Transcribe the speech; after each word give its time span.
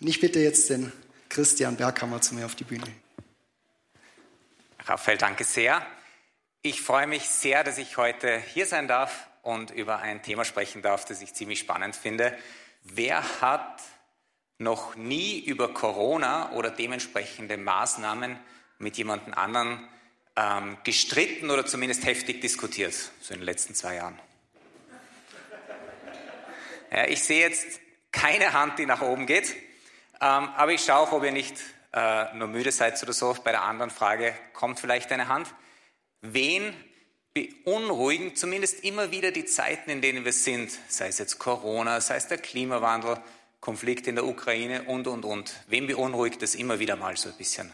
Und 0.00 0.08
ich 0.08 0.20
bitte 0.20 0.40
jetzt 0.40 0.70
den 0.70 0.92
Christian 1.28 1.76
Berghammer 1.76 2.22
zu 2.22 2.34
mir 2.34 2.46
auf 2.46 2.54
die 2.54 2.64
Bühne. 2.64 2.86
Raphael, 4.86 5.18
danke 5.18 5.44
sehr. 5.44 5.86
Ich 6.62 6.80
freue 6.80 7.06
mich 7.06 7.28
sehr, 7.28 7.64
dass 7.64 7.76
ich 7.76 7.98
heute 7.98 8.38
hier 8.38 8.66
sein 8.66 8.88
darf 8.88 9.28
und 9.42 9.70
über 9.70 9.98
ein 9.98 10.22
Thema 10.22 10.44
sprechen 10.44 10.80
darf, 10.80 11.04
das 11.04 11.20
ich 11.20 11.34
ziemlich 11.34 11.58
spannend 11.58 11.96
finde. 11.96 12.36
Wer 12.82 13.40
hat 13.42 13.82
noch 14.56 14.96
nie 14.96 15.38
über 15.38 15.72
Corona 15.74 16.52
oder 16.52 16.70
dementsprechende 16.70 17.58
Maßnahmen 17.58 18.38
mit 18.78 18.96
jemandem 18.96 19.34
anderen 19.34 19.86
ähm, 20.36 20.78
gestritten 20.82 21.50
oder 21.50 21.66
zumindest 21.66 22.06
heftig 22.06 22.40
diskutiert, 22.40 22.94
so 23.20 23.34
in 23.34 23.40
den 23.40 23.46
letzten 23.46 23.74
zwei 23.74 23.96
Jahren? 23.96 24.18
Ja, 26.90 27.06
ich 27.06 27.22
sehe 27.22 27.40
jetzt 27.40 27.80
keine 28.12 28.54
Hand, 28.54 28.78
die 28.78 28.86
nach 28.86 29.02
oben 29.02 29.26
geht, 29.26 29.54
ähm, 30.20 30.48
aber 30.56 30.72
ich 30.72 30.84
schaue 30.84 31.08
auch, 31.08 31.12
ob 31.12 31.24
ihr 31.24 31.32
nicht 31.32 31.56
äh, 31.92 32.34
nur 32.34 32.48
müde 32.48 32.72
seid 32.72 33.02
oder 33.02 33.12
so. 33.12 33.36
Bei 33.42 33.52
der 33.52 33.62
anderen 33.62 33.90
Frage 33.90 34.34
kommt 34.52 34.78
vielleicht 34.80 35.10
eine 35.12 35.28
Hand. 35.28 35.48
Wen 36.20 36.74
beunruhigen 37.32 38.36
zumindest 38.36 38.84
immer 38.84 39.10
wieder 39.10 39.30
die 39.30 39.44
Zeiten, 39.44 39.90
in 39.90 40.02
denen 40.02 40.24
wir 40.24 40.32
sind, 40.32 40.70
sei 40.88 41.08
es 41.08 41.18
jetzt 41.18 41.38
Corona, 41.38 42.00
sei 42.00 42.16
es 42.16 42.28
der 42.28 42.38
Klimawandel, 42.38 43.18
Konflikt 43.60 44.06
in 44.06 44.14
der 44.14 44.24
Ukraine 44.24 44.84
und, 44.84 45.06
und, 45.06 45.24
und. 45.24 45.54
Wen 45.66 45.86
beunruhigt 45.86 46.42
das 46.42 46.54
immer 46.54 46.78
wieder 46.78 46.96
mal 46.96 47.16
so 47.16 47.28
ein 47.28 47.36
bisschen? 47.36 47.72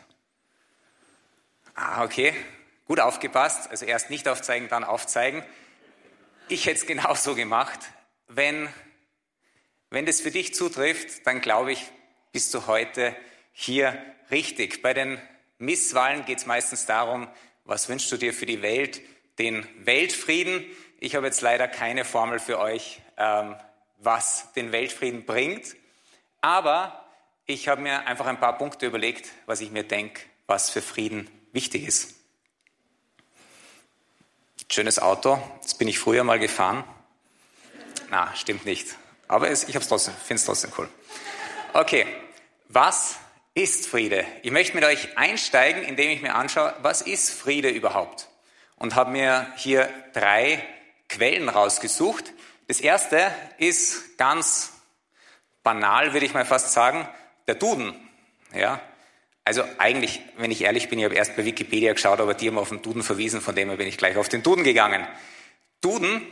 Ah, 1.74 2.05
okay, 2.05 2.35
gut 2.87 3.01
aufgepasst. 3.01 3.71
Also 3.71 3.87
erst 3.87 4.10
nicht 4.10 4.29
aufzeigen, 4.29 4.69
dann 4.69 4.83
aufzeigen. 4.83 5.45
Ich 6.49 6.66
hätte 6.66 6.80
es 6.80 6.87
genauso 6.87 7.35
gemacht. 7.35 7.79
Wenn, 8.29 8.69
wenn 9.91 10.07
das 10.07 10.21
für 10.21 10.30
dich 10.30 10.55
zutrifft, 10.55 11.27
dann 11.27 11.41
glaube 11.41 11.73
ich, 11.73 11.85
bist 12.33 12.53
du 12.55 12.66
heute 12.66 13.15
hier 13.53 14.01
richtig. 14.30 14.83
Bei 14.83 14.95
den 14.95 15.21
Misswahlen 15.59 16.24
geht 16.24 16.38
es 16.38 16.46
meistens 16.46 16.87
darum, 16.87 17.29
was 17.65 17.88
wünschst 17.88 18.10
du 18.13 18.16
dir 18.16 18.32
für 18.32 18.46
die 18.46 18.63
Welt? 18.63 19.01
Den 19.38 19.66
Weltfrieden. 19.85 20.65
Ich 21.01 21.15
habe 21.15 21.27
jetzt 21.27 21.41
leider 21.41 21.69
keine 21.69 22.04
Formel 22.04 22.38
für 22.38 22.59
euch, 22.59 23.01
ähm, 23.16 23.57
was 23.99 24.52
den 24.54 24.73
Weltfrieden 24.73 25.24
bringt. 25.24 25.77
Aber 26.41 27.04
ich 27.47 27.69
habe 27.69 27.80
mir 27.80 28.07
einfach 28.07 28.27
ein 28.27 28.41
paar 28.41 28.57
Punkte 28.59 28.87
überlegt, 28.87 29.30
was 29.47 29.60
ich 29.60 29.71
mir 29.71 29.85
denke, 29.85 30.23
was 30.47 30.71
für 30.71 30.82
Frieden 30.82 31.30
wichtig 31.52 31.87
ist. 31.87 32.15
Schönes 34.71 34.99
Auto, 34.99 35.38
das 35.63 35.74
bin 35.74 35.88
ich 35.88 35.99
früher 35.99 36.24
mal 36.24 36.38
gefahren. 36.38 36.85
Na, 38.10 38.35
stimmt 38.35 38.65
nicht. 38.65 38.97
Aber 39.29 39.49
es, 39.49 39.65
ich 39.65 39.73
finde 39.79 40.15
es 40.29 40.45
trotzdem 40.45 40.73
cool. 40.77 40.88
Okay, 41.79 42.07
was 42.71 43.16
ist 43.52 43.87
Friede? 43.87 44.24
Ich 44.41 44.51
möchte 44.51 44.74
mit 44.74 44.82
euch 44.82 45.19
einsteigen, 45.19 45.82
indem 45.82 46.09
ich 46.09 46.23
mir 46.23 46.35
anschaue, 46.35 46.74
was 46.80 47.02
ist 47.02 47.29
Friede 47.29 47.69
überhaupt? 47.69 48.29
Und 48.77 48.95
habe 48.95 49.10
mir 49.10 49.52
hier 49.57 49.91
drei 50.15 50.66
Quellen 51.10 51.51
rausgesucht. 51.51 52.32
Das 52.66 52.80
erste 52.80 53.30
ist 53.59 54.16
ganz 54.16 54.73
banal, 55.63 56.15
würde 56.15 56.24
ich 56.24 56.32
mal 56.32 56.47
fast 56.47 56.73
sagen, 56.73 57.07
der 57.47 57.57
Duden. 57.57 57.95
Ja? 58.54 58.80
Also 59.45 59.63
eigentlich, 59.77 60.23
wenn 60.38 60.51
ich 60.51 60.63
ehrlich 60.63 60.88
bin, 60.88 60.99
ich 60.99 61.04
habe 61.04 61.15
erst 61.15 61.37
bei 61.37 61.45
Wikipedia 61.45 61.93
geschaut, 61.93 62.21
aber 62.21 62.32
die 62.32 62.49
haben 62.49 62.57
auf 62.57 62.71
den 62.71 62.80
Duden 62.80 63.02
verwiesen, 63.02 63.43
von 63.43 63.54
dem 63.54 63.69
her 63.69 63.77
bin 63.77 63.87
ich 63.87 63.99
gleich 63.99 64.16
auf 64.16 64.31
den 64.31 64.43
Duden 64.43 64.65
gegangen. 64.65 65.06
Duden, 65.82 66.22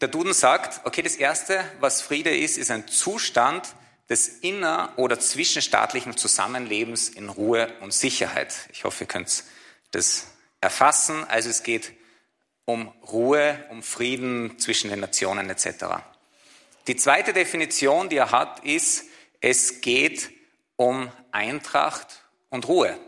der 0.00 0.06
Duden 0.06 0.32
sagt, 0.32 0.86
okay, 0.86 1.02
das 1.02 1.16
erste, 1.16 1.64
was 1.80 2.02
Friede 2.02 2.30
ist, 2.30 2.56
ist 2.56 2.70
ein 2.70 2.86
Zustand, 2.86 3.74
des 4.08 4.28
inner- 4.28 4.92
oder 4.96 5.18
zwischenstaatlichen 5.18 6.16
Zusammenlebens 6.16 7.08
in 7.08 7.28
Ruhe 7.28 7.72
und 7.80 7.92
Sicherheit. 7.92 8.54
Ich 8.72 8.84
hoffe, 8.84 9.04
ihr 9.04 9.08
könnt 9.08 9.44
das 9.92 10.26
erfassen. 10.60 11.24
Also 11.28 11.50
es 11.50 11.62
geht 11.62 11.92
um 12.64 12.88
Ruhe, 13.10 13.64
um 13.70 13.82
Frieden 13.82 14.58
zwischen 14.58 14.90
den 14.90 15.00
Nationen 15.00 15.48
etc. 15.50 16.02
Die 16.86 16.96
zweite 16.96 17.32
Definition, 17.32 18.08
die 18.08 18.16
er 18.16 18.30
hat, 18.30 18.64
ist, 18.64 19.04
es 19.40 19.80
geht 19.80 20.30
um 20.76 21.10
Eintracht 21.30 22.22
und 22.50 22.68
Ruhe. 22.68 22.98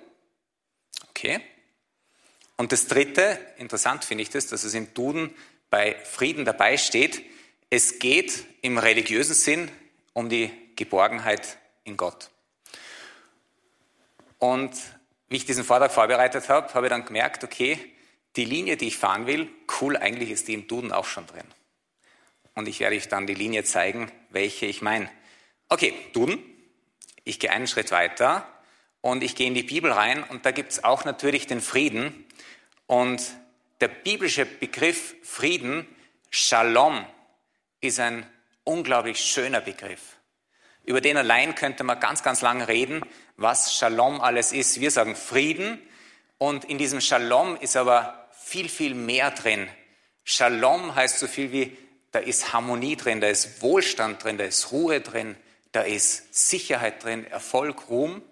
Okay? 1.11 1.41
Und 2.57 2.73
das 2.73 2.87
dritte, 2.87 3.39
interessant 3.59 4.05
finde 4.05 4.23
ich 4.23 4.31
das, 4.31 4.47
dass 4.47 4.65
es 4.65 4.75
im 4.75 4.95
Duden 4.95 5.35
bei 5.71 5.97
Frieden 6.05 6.45
dabei 6.45 6.77
steht, 6.77 7.23
es 7.71 7.99
geht 7.99 8.45
im 8.63 8.79
religiösen 8.79 9.35
Sinn 9.35 9.71
um 10.13 10.29
die 10.29 10.53
Geborgenheit 10.77 11.59
in 11.85 11.97
Gott. 11.97 12.31
Und 14.39 14.73
wie 15.29 15.37
ich 15.37 15.47
diesen 15.47 15.65
Vortrag 15.65 15.93
vorbereitet 15.93 16.49
habe, 16.49 16.73
habe 16.75 16.87
ich 16.87 16.91
dann 16.91 17.05
gemerkt, 17.05 17.45
okay, 17.45 17.79
die 18.37 18.45
Linie, 18.45 18.77
die 18.77 18.89
ich 18.89 18.99
fahren 18.99 19.27
will, 19.27 19.49
cool, 19.81 19.97
eigentlich 19.97 20.31
ist 20.31 20.49
die 20.49 20.55
im 20.55 20.67
Duden 20.67 20.93
auch 20.93 21.07
schon 21.07 21.27
drin. 21.27 21.47
Und 22.55 22.69
ich 22.69 22.81
werde 22.81 22.97
euch 22.97 23.09
dann 23.09 23.27
die 23.27 23.35
Linie 23.35 23.65
zeigen, 23.65 24.11
welche 24.31 24.67
ich 24.67 24.83
meine. 24.83 25.11
Okay, 25.69 25.95
Duden. 26.13 26.39
Ich 27.25 27.41
gehe 27.41 27.51
einen 27.51 27.67
Schritt 27.67 27.91
weiter 27.91 28.47
und 29.01 29.23
ich 29.23 29.35
gehe 29.35 29.47
in 29.47 29.55
die 29.55 29.63
Bibel 29.63 29.91
rein 29.91 30.23
und 30.23 30.45
da 30.45 30.51
gibt 30.51 30.73
es 30.73 30.85
auch 30.85 31.05
natürlich 31.05 31.47
den 31.47 31.61
Frieden. 31.61 32.27
Und 32.87 33.23
der 33.81 33.89
biblische 33.89 34.45
Begriff 34.45 35.15
Frieden, 35.23 35.87
Shalom, 36.31 37.07
ist 37.81 37.99
ein 37.99 38.27
unglaublich 38.65 39.21
schöner 39.21 39.61
Begriff. 39.61 40.14
Über 40.85 41.01
den 41.01 41.17
allein 41.17 41.55
könnte 41.55 41.83
man 41.83 41.99
ganz, 41.99 42.23
ganz 42.23 42.43
lange 42.43 42.69
reden, 42.69 43.01
was 43.37 43.75
Shalom 43.75 44.21
alles 44.21 44.53
ist. 44.53 44.81
Wir 44.81 44.91
sagen 44.91 45.17
Frieden 45.17 45.81
und 46.39 46.65
in 46.67 46.77
diesem 46.77 47.01
Shalom 47.01 47.57
ist 47.57 47.77
aber 47.77 48.29
viel, 48.33 48.69
viel 48.69 48.95
mehr 48.95 49.31
drin. 49.31 49.67
Shalom 50.25 50.95
heißt 50.95 51.19
so 51.19 51.27
viel 51.27 51.53
wie, 51.53 51.77
da 52.13 52.19
ist 52.19 52.53
Harmonie 52.53 52.97
drin, 52.97 53.21
da 53.21 53.29
ist 53.29 53.63
Wohlstand 53.63 54.23
drin, 54.23 54.37
da 54.37 54.45
ist 54.45 54.73
Ruhe 54.73 55.01
drin, 55.01 55.37
da 55.73 55.81
ist 55.81 56.35
Sicherheit 56.35 57.03
drin, 57.03 57.27
Erfolg, 57.27 57.89
Ruhm. 57.89 58.23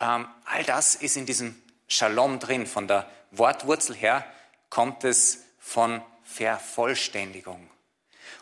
Ähm, 0.00 0.28
all 0.44 0.64
das 0.64 0.94
ist 0.94 1.16
in 1.16 1.26
diesem 1.26 1.60
Shalom 1.88 2.38
drin. 2.38 2.66
Von 2.66 2.86
der 2.86 3.10
Wortwurzel 3.32 3.96
her 3.96 4.24
kommt 4.70 5.02
es 5.02 5.44
von 5.58 6.00
Vervollständigung. 6.22 7.68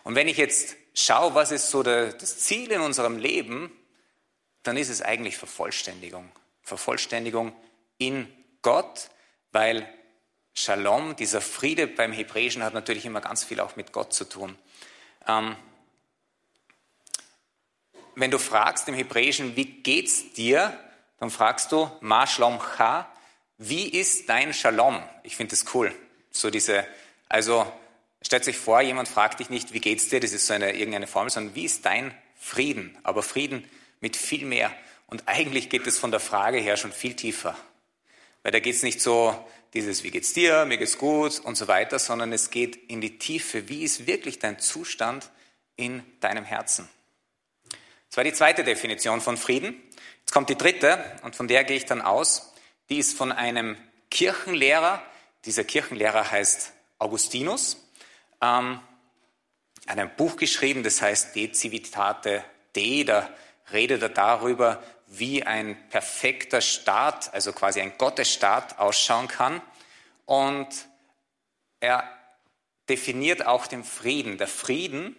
Und 0.04 0.14
wenn 0.14 0.28
ich 0.28 0.36
jetzt 0.36 0.76
schaue, 0.96 1.34
was 1.34 1.52
ist 1.52 1.70
so 1.70 1.82
der, 1.82 2.12
das 2.12 2.38
Ziel 2.38 2.72
in 2.72 2.80
unserem 2.80 3.18
Leben, 3.18 3.70
dann 4.62 4.76
ist 4.76 4.88
es 4.88 5.02
eigentlich 5.02 5.36
Vervollständigung. 5.36 6.30
Vervollständigung 6.62 7.54
in 7.98 8.26
Gott, 8.62 9.10
weil 9.52 9.88
Shalom, 10.54 11.16
dieser 11.16 11.42
Friede 11.42 11.86
beim 11.86 12.12
Hebräischen 12.12 12.62
hat 12.62 12.72
natürlich 12.72 13.04
immer 13.04 13.20
ganz 13.20 13.44
viel 13.44 13.60
auch 13.60 13.76
mit 13.76 13.92
Gott 13.92 14.14
zu 14.14 14.24
tun. 14.24 14.56
Ähm, 15.28 15.54
wenn 18.14 18.30
du 18.30 18.38
fragst 18.38 18.88
im 18.88 18.94
Hebräischen, 18.94 19.54
wie 19.54 19.66
geht's 19.66 20.32
dir, 20.32 20.78
dann 21.20 21.30
fragst 21.30 21.72
du, 21.72 21.90
Ma 22.00 22.26
Shalom 22.26 22.58
Cha, 22.58 23.06
wie 23.58 23.86
ist 23.88 24.30
dein 24.30 24.54
Shalom? 24.54 25.02
Ich 25.22 25.36
finde 25.36 25.50
das 25.50 25.74
cool. 25.74 25.94
So 26.30 26.48
diese, 26.48 26.86
also 27.28 27.70
Stellt 28.26 28.42
sich 28.42 28.58
vor, 28.58 28.80
jemand 28.80 29.06
fragt 29.06 29.38
dich 29.38 29.50
nicht, 29.50 29.72
wie 29.72 29.78
geht's 29.78 30.08
dir? 30.08 30.18
Das 30.18 30.32
ist 30.32 30.48
so 30.48 30.54
eine, 30.54 30.72
irgendeine 30.72 31.06
Formel, 31.06 31.30
sondern 31.30 31.54
wie 31.54 31.64
ist 31.64 31.86
dein 31.86 32.12
Frieden? 32.34 32.98
Aber 33.04 33.22
Frieden 33.22 33.64
mit 34.00 34.16
viel 34.16 34.44
mehr. 34.44 34.72
Und 35.06 35.28
eigentlich 35.28 35.70
geht 35.70 35.86
es 35.86 36.00
von 36.00 36.10
der 36.10 36.18
Frage 36.18 36.58
her 36.58 36.76
schon 36.76 36.90
viel 36.90 37.14
tiefer. 37.14 37.56
Weil 38.42 38.50
da 38.50 38.58
geht 38.58 38.74
es 38.74 38.82
nicht 38.82 39.00
so 39.00 39.32
dieses, 39.74 40.02
wie 40.02 40.10
geht's 40.10 40.32
dir, 40.32 40.64
mir 40.64 40.76
geht's 40.76 40.98
gut 40.98 41.38
und 41.38 41.54
so 41.54 41.68
weiter, 41.68 42.00
sondern 42.00 42.32
es 42.32 42.50
geht 42.50 42.74
in 42.90 43.00
die 43.00 43.16
Tiefe. 43.16 43.68
Wie 43.68 43.84
ist 43.84 44.08
wirklich 44.08 44.40
dein 44.40 44.58
Zustand 44.58 45.30
in 45.76 46.02
deinem 46.18 46.44
Herzen? 46.44 46.88
Das 48.08 48.16
war 48.16 48.24
die 48.24 48.32
zweite 48.32 48.64
Definition 48.64 49.20
von 49.20 49.36
Frieden. 49.36 49.80
Jetzt 50.18 50.32
kommt 50.32 50.50
die 50.50 50.58
dritte 50.58 50.98
und 51.22 51.36
von 51.36 51.46
der 51.46 51.62
gehe 51.62 51.76
ich 51.76 51.84
dann 51.84 52.02
aus. 52.02 52.52
Die 52.88 52.98
ist 52.98 53.16
von 53.16 53.30
einem 53.30 53.76
Kirchenlehrer. 54.10 55.00
Dieser 55.44 55.62
Kirchenlehrer 55.62 56.28
heißt 56.28 56.72
Augustinus 56.98 57.85
ähm, 58.40 58.80
ein 59.86 60.16
Buch 60.16 60.36
geschrieben, 60.36 60.82
das 60.82 61.00
heißt 61.00 61.34
De 61.34 61.52
Civitate 61.52 62.44
Dei, 62.74 63.04
da 63.04 63.30
redet 63.72 64.02
er 64.02 64.08
darüber, 64.08 64.82
wie 65.06 65.42
ein 65.44 65.88
perfekter 65.88 66.60
Staat, 66.60 67.32
also 67.32 67.52
quasi 67.52 67.80
ein 67.80 67.96
Gottesstaat 67.96 68.78
ausschauen 68.78 69.28
kann. 69.28 69.62
Und 70.24 70.68
er 71.80 72.04
definiert 72.88 73.46
auch 73.46 73.66
den 73.66 73.84
Frieden. 73.84 74.38
Der 74.38 74.48
Frieden 74.48 75.16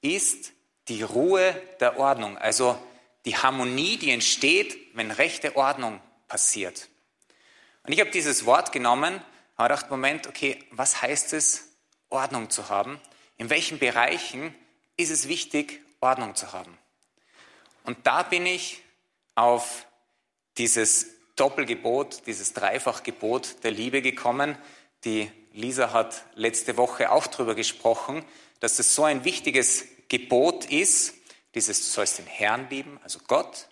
ist 0.00 0.52
die 0.88 1.02
Ruhe 1.02 1.54
der 1.80 1.98
Ordnung, 1.98 2.36
also 2.38 2.78
die 3.24 3.36
Harmonie, 3.36 3.98
die 3.98 4.10
entsteht, 4.10 4.76
wenn 4.94 5.10
rechte 5.10 5.56
Ordnung 5.56 6.00
passiert. 6.28 6.88
Und 7.82 7.92
ich 7.92 8.00
habe 8.00 8.10
dieses 8.10 8.46
Wort 8.46 8.72
genommen, 8.72 9.20
habe 9.56 9.68
gedacht, 9.68 9.90
Moment, 9.90 10.26
okay, 10.26 10.64
was 10.70 11.02
heißt 11.02 11.32
es 11.32 11.67
Ordnung 12.10 12.50
zu 12.50 12.68
haben? 12.68 13.00
In 13.36 13.50
welchen 13.50 13.78
Bereichen 13.78 14.54
ist 14.96 15.10
es 15.10 15.28
wichtig, 15.28 15.80
Ordnung 16.00 16.34
zu 16.34 16.52
haben? 16.52 16.76
Und 17.84 18.06
da 18.06 18.22
bin 18.22 18.46
ich 18.46 18.82
auf 19.34 19.86
dieses 20.58 21.06
Doppelgebot, 21.36 22.26
dieses 22.26 22.52
Dreifachgebot 22.52 23.62
der 23.62 23.70
Liebe 23.70 24.02
gekommen. 24.02 24.58
Die 25.04 25.30
Lisa 25.52 25.92
hat 25.92 26.24
letzte 26.34 26.76
Woche 26.76 27.10
auch 27.12 27.26
darüber 27.26 27.54
gesprochen, 27.54 28.24
dass 28.60 28.78
es 28.78 28.94
so 28.94 29.04
ein 29.04 29.24
wichtiges 29.24 29.84
Gebot 30.08 30.66
ist, 30.66 31.14
dieses, 31.54 31.78
du 31.86 31.90
sollst 31.90 32.18
den 32.18 32.26
Herrn 32.26 32.68
lieben, 32.70 32.98
also 33.02 33.20
Gott, 33.26 33.68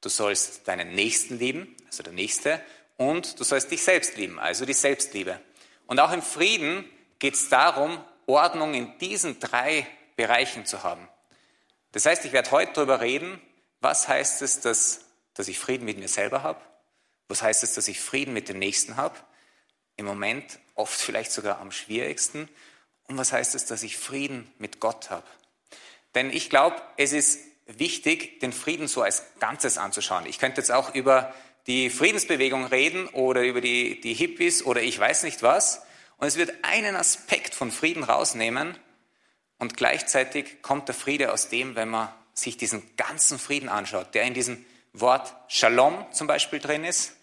du 0.00 0.08
sollst 0.08 0.66
deinen 0.68 0.94
Nächsten 0.94 1.38
lieben, 1.38 1.76
also 1.86 2.02
der 2.02 2.12
Nächste, 2.12 2.60
und 2.96 3.38
du 3.38 3.44
sollst 3.44 3.70
dich 3.70 3.82
selbst 3.82 4.16
lieben, 4.16 4.38
also 4.38 4.66
die 4.66 4.72
Selbstliebe. 4.72 5.40
Und 5.86 6.00
auch 6.00 6.12
im 6.12 6.22
Frieden 6.22 6.88
geht 7.24 7.36
es 7.36 7.48
darum, 7.48 8.04
Ordnung 8.26 8.74
in 8.74 8.98
diesen 8.98 9.40
drei 9.40 9.86
Bereichen 10.14 10.66
zu 10.66 10.82
haben. 10.82 11.08
Das 11.92 12.04
heißt, 12.04 12.26
ich 12.26 12.32
werde 12.32 12.50
heute 12.50 12.74
darüber 12.74 13.00
reden, 13.00 13.40
was 13.80 14.08
heißt 14.08 14.42
es, 14.42 14.60
dass, 14.60 15.06
dass 15.32 15.48
ich 15.48 15.58
Frieden 15.58 15.86
mit 15.86 15.96
mir 15.96 16.08
selber 16.08 16.42
habe? 16.42 16.60
Was 17.28 17.40
heißt 17.40 17.62
es, 17.62 17.72
dass 17.72 17.88
ich 17.88 17.98
Frieden 17.98 18.34
mit 18.34 18.50
dem 18.50 18.58
Nächsten 18.58 18.98
habe? 18.98 19.14
Im 19.96 20.04
Moment 20.04 20.58
oft 20.74 21.00
vielleicht 21.00 21.32
sogar 21.32 21.60
am 21.60 21.72
schwierigsten. 21.72 22.46
Und 23.04 23.16
was 23.16 23.32
heißt 23.32 23.54
es, 23.54 23.64
dass 23.64 23.82
ich 23.82 23.96
Frieden 23.96 24.52
mit 24.58 24.78
Gott 24.78 25.08
habe? 25.08 25.26
Denn 26.14 26.28
ich 26.28 26.50
glaube, 26.50 26.76
es 26.98 27.14
ist 27.14 27.40
wichtig, 27.64 28.40
den 28.40 28.52
Frieden 28.52 28.86
so 28.86 29.00
als 29.00 29.22
Ganzes 29.40 29.78
anzuschauen. 29.78 30.26
Ich 30.26 30.38
könnte 30.38 30.60
jetzt 30.60 30.72
auch 30.72 30.94
über 30.94 31.32
die 31.68 31.88
Friedensbewegung 31.88 32.66
reden 32.66 33.08
oder 33.08 33.44
über 33.44 33.62
die, 33.62 33.98
die 34.02 34.12
Hippies 34.12 34.62
oder 34.62 34.82
ich 34.82 34.98
weiß 34.98 35.22
nicht 35.22 35.42
was. 35.42 35.80
Und 36.24 36.28
es 36.28 36.38
wird 36.38 36.54
einen 36.62 36.96
Aspekt 36.96 37.54
von 37.54 37.70
Frieden 37.70 38.02
rausnehmen 38.02 38.78
und 39.58 39.76
gleichzeitig 39.76 40.62
kommt 40.62 40.88
der 40.88 40.94
Friede 40.94 41.30
aus 41.30 41.50
dem, 41.50 41.76
wenn 41.76 41.90
man 41.90 42.08
sich 42.32 42.56
diesen 42.56 42.96
ganzen 42.96 43.38
Frieden 43.38 43.68
anschaut, 43.68 44.14
der 44.14 44.22
in 44.22 44.32
diesem 44.32 44.64
Wort 44.94 45.34
Shalom 45.48 46.06
zum 46.12 46.26
Beispiel 46.26 46.60
drin 46.60 46.82
ist, 46.82 47.14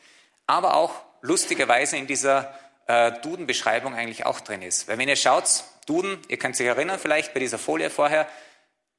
aber 0.45 0.75
auch 0.75 0.94
lustigerweise 1.21 1.98
in 1.98 2.06
dieser 2.06 2.53
äh, 2.86 3.12
Duden-Beschreibung 3.24 3.95
eigentlich 3.95 4.27
auch 4.27 4.39
drin 4.39 4.62
ist. 4.62 4.88
Weil 4.88 5.00
wenn 5.00 5.09
ihr 5.09 5.15
schaut, 5.15 5.63
Duden, 5.88 6.19
ihr 6.27 6.38
könnt 6.38 6.56
sich 6.56 6.68
erinnern 6.68 7.00
vielleicht 7.00 7.33
bei 7.33 7.39
dieser 7.39 7.57
Folie 7.57 7.89
vorher, 7.89 8.27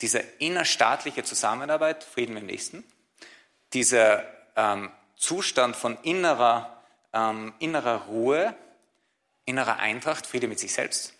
diese 0.00 0.18
innerstaatliche 0.18 1.22
Zusammenarbeit, 1.22 2.02
Frieden 2.02 2.34
mit 2.34 2.42
dem 2.42 2.46
Nächsten, 2.48 2.82
dieser 3.72 4.24
ähm, 4.56 4.90
Zustand 5.14 5.76
von 5.76 5.96
innerer, 6.02 6.82
ähm, 7.12 7.54
innerer 7.60 8.06
Ruhe, 8.06 8.56
innerer 9.44 9.78
Eintracht, 9.78 10.26
Friede 10.26 10.48
mit 10.48 10.58
sich 10.58 10.72
selbst 10.72 11.14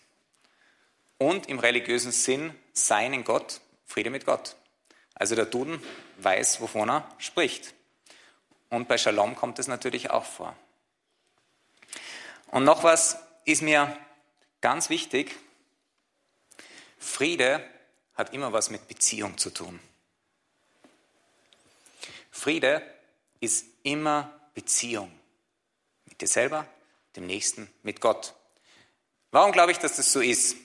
und 1.17 1.47
im 1.47 1.59
religiösen 1.59 2.11
Sinn 2.11 2.53
Sein 2.73 3.13
in 3.13 3.23
Gott, 3.23 3.61
Friede 3.85 4.09
mit 4.09 4.25
Gott. 4.25 4.55
Also 5.13 5.35
der 5.35 5.45
Duden 5.45 5.81
weiß, 6.17 6.59
wovon 6.59 6.89
er 6.89 7.09
spricht. 7.17 7.73
Und 8.69 8.87
bei 8.87 8.97
Shalom 8.97 9.35
kommt 9.35 9.59
es 9.59 9.67
natürlich 9.67 10.09
auch 10.09 10.25
vor. 10.25 10.55
Und 12.47 12.63
noch 12.63 12.83
was 12.83 13.17
ist 13.45 13.61
mir 13.61 13.95
ganz 14.61 14.89
wichtig. 14.89 15.35
Friede 16.97 17.63
hat 18.15 18.33
immer 18.33 18.51
was 18.51 18.69
mit 18.69 18.87
Beziehung 18.87 19.37
zu 19.37 19.51
tun. 19.51 19.79
Friede 22.31 22.81
ist 23.39 23.65
immer 23.83 24.33
Beziehung. 24.55 25.11
Mit 26.05 26.21
dir 26.21 26.27
selber, 26.27 26.65
dem 27.15 27.25
Nächsten, 27.25 27.69
mit 27.83 28.01
Gott. 28.01 28.33
Warum 29.31 29.51
glaube 29.51 29.71
ich, 29.71 29.79
dass 29.79 29.95
das 29.95 30.11
so 30.11 30.21
ist? 30.21 30.55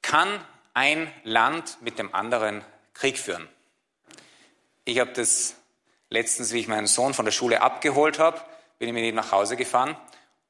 Kann 0.00 0.44
ein 0.74 1.12
Land 1.24 1.78
mit 1.80 1.98
dem 1.98 2.14
anderen 2.14 2.64
Krieg 2.94 3.18
führen? 3.18 3.48
Ich 4.84 4.98
habe 4.98 5.12
das 5.12 5.54
letztens, 6.10 6.52
wie 6.52 6.60
ich 6.60 6.68
meinen 6.68 6.86
Sohn 6.86 7.14
von 7.14 7.24
der 7.24 7.32
Schule 7.32 7.62
abgeholt 7.62 8.18
habe, 8.18 8.40
bin 8.78 8.88
ich 8.88 8.94
mit 8.94 9.04
ihm 9.04 9.14
nach 9.14 9.32
Hause 9.32 9.56
gefahren 9.56 9.96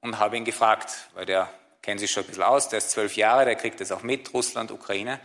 und 0.00 0.18
habe 0.18 0.36
ihn 0.36 0.44
gefragt, 0.44 1.10
weil 1.14 1.26
der 1.26 1.52
kennt 1.82 2.00
sich 2.00 2.10
schon 2.10 2.24
ein 2.24 2.28
bisschen 2.28 2.42
aus, 2.42 2.68
der 2.68 2.78
ist 2.78 2.90
zwölf 2.90 3.16
Jahre, 3.16 3.44
der 3.44 3.56
kriegt 3.56 3.80
das 3.80 3.92
auch 3.92 4.02
mit, 4.02 4.32
Russland, 4.32 4.70
Ukraine. 4.70 5.20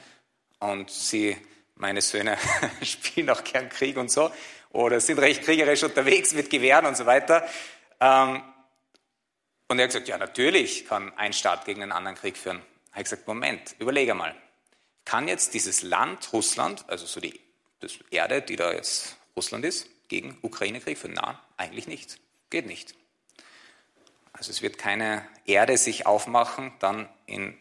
Und 0.59 0.89
sie, 0.89 1.37
meine 1.75 2.01
Söhne, 2.01 2.37
spielen 2.81 3.29
auch 3.29 3.43
gern 3.43 3.69
Krieg 3.69 3.97
und 3.97 4.11
so 4.11 4.31
oder 4.71 4.99
sind 4.99 5.19
recht 5.19 5.43
kriegerisch 5.43 5.83
unterwegs 5.83 6.33
mit 6.33 6.49
Gewehren 6.49 6.85
und 6.85 6.97
so 6.97 7.05
weiter. 7.05 7.47
Ähm, 7.99 8.41
und 9.67 9.79
er 9.79 9.83
hat 9.83 9.89
gesagt, 9.91 10.07
ja, 10.07 10.17
natürlich 10.17 10.85
kann 10.85 11.15
ein 11.17 11.33
Staat 11.33 11.65
gegen 11.65 11.83
einen 11.83 11.91
anderen 11.91 12.17
Krieg 12.17 12.37
führen. 12.37 12.61
Er 12.91 12.99
hat 12.99 13.03
gesagt, 13.03 13.27
Moment, 13.27 13.75
überlege 13.79 14.13
mal. 14.13 14.35
Kann 15.03 15.27
jetzt 15.27 15.53
dieses 15.53 15.81
Land, 15.81 16.31
Russland, 16.33 16.85
also 16.87 17.05
so 17.05 17.19
die 17.19 17.39
Erde, 18.09 18.41
die 18.41 18.55
da 18.55 18.71
jetzt 18.71 19.17
Russland 19.35 19.65
ist, 19.65 19.87
gegen 20.07 20.37
Ukraine-Krieg 20.41 20.97
führen? 20.97 21.13
Nein, 21.13 21.37
eigentlich 21.57 21.87
nicht. 21.87 22.19
Geht 22.49 22.65
nicht. 22.65 22.95
Also 24.33 24.51
es 24.51 24.61
wird 24.61 24.77
keine 24.77 25.27
Erde 25.45 25.77
sich 25.77 26.05
aufmachen, 26.05 26.71
dann 26.79 27.09
in, 27.25 27.57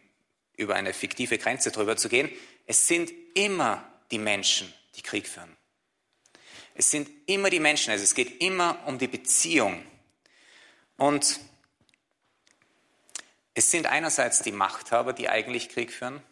über 0.56 0.74
eine 0.74 0.92
fiktive 0.92 1.38
Grenze 1.38 1.70
drüber 1.70 1.96
zu 1.96 2.08
gehen. 2.08 2.30
Es 2.66 2.86
sind 2.86 3.12
immer 3.34 3.84
die 4.10 4.18
Menschen, 4.18 4.72
die 4.94 5.02
Krieg 5.02 5.26
führen. 5.26 5.56
Es 6.74 6.90
sind 6.90 7.08
immer 7.26 7.48
die 7.48 7.60
Menschen, 7.60 7.90
also 7.90 8.04
es 8.04 8.14
geht 8.14 8.42
immer 8.42 8.78
um 8.86 8.98
die 8.98 9.08
Beziehung. 9.08 9.82
Und 10.98 11.40
es 13.56 13.70
sind 13.70 13.86
einerseits 13.86 14.42
die 14.42 14.52
Machthaber, 14.52 15.14
die 15.14 15.30
eigentlich 15.30 15.70
Krieg 15.70 15.90
führen, 15.90 16.22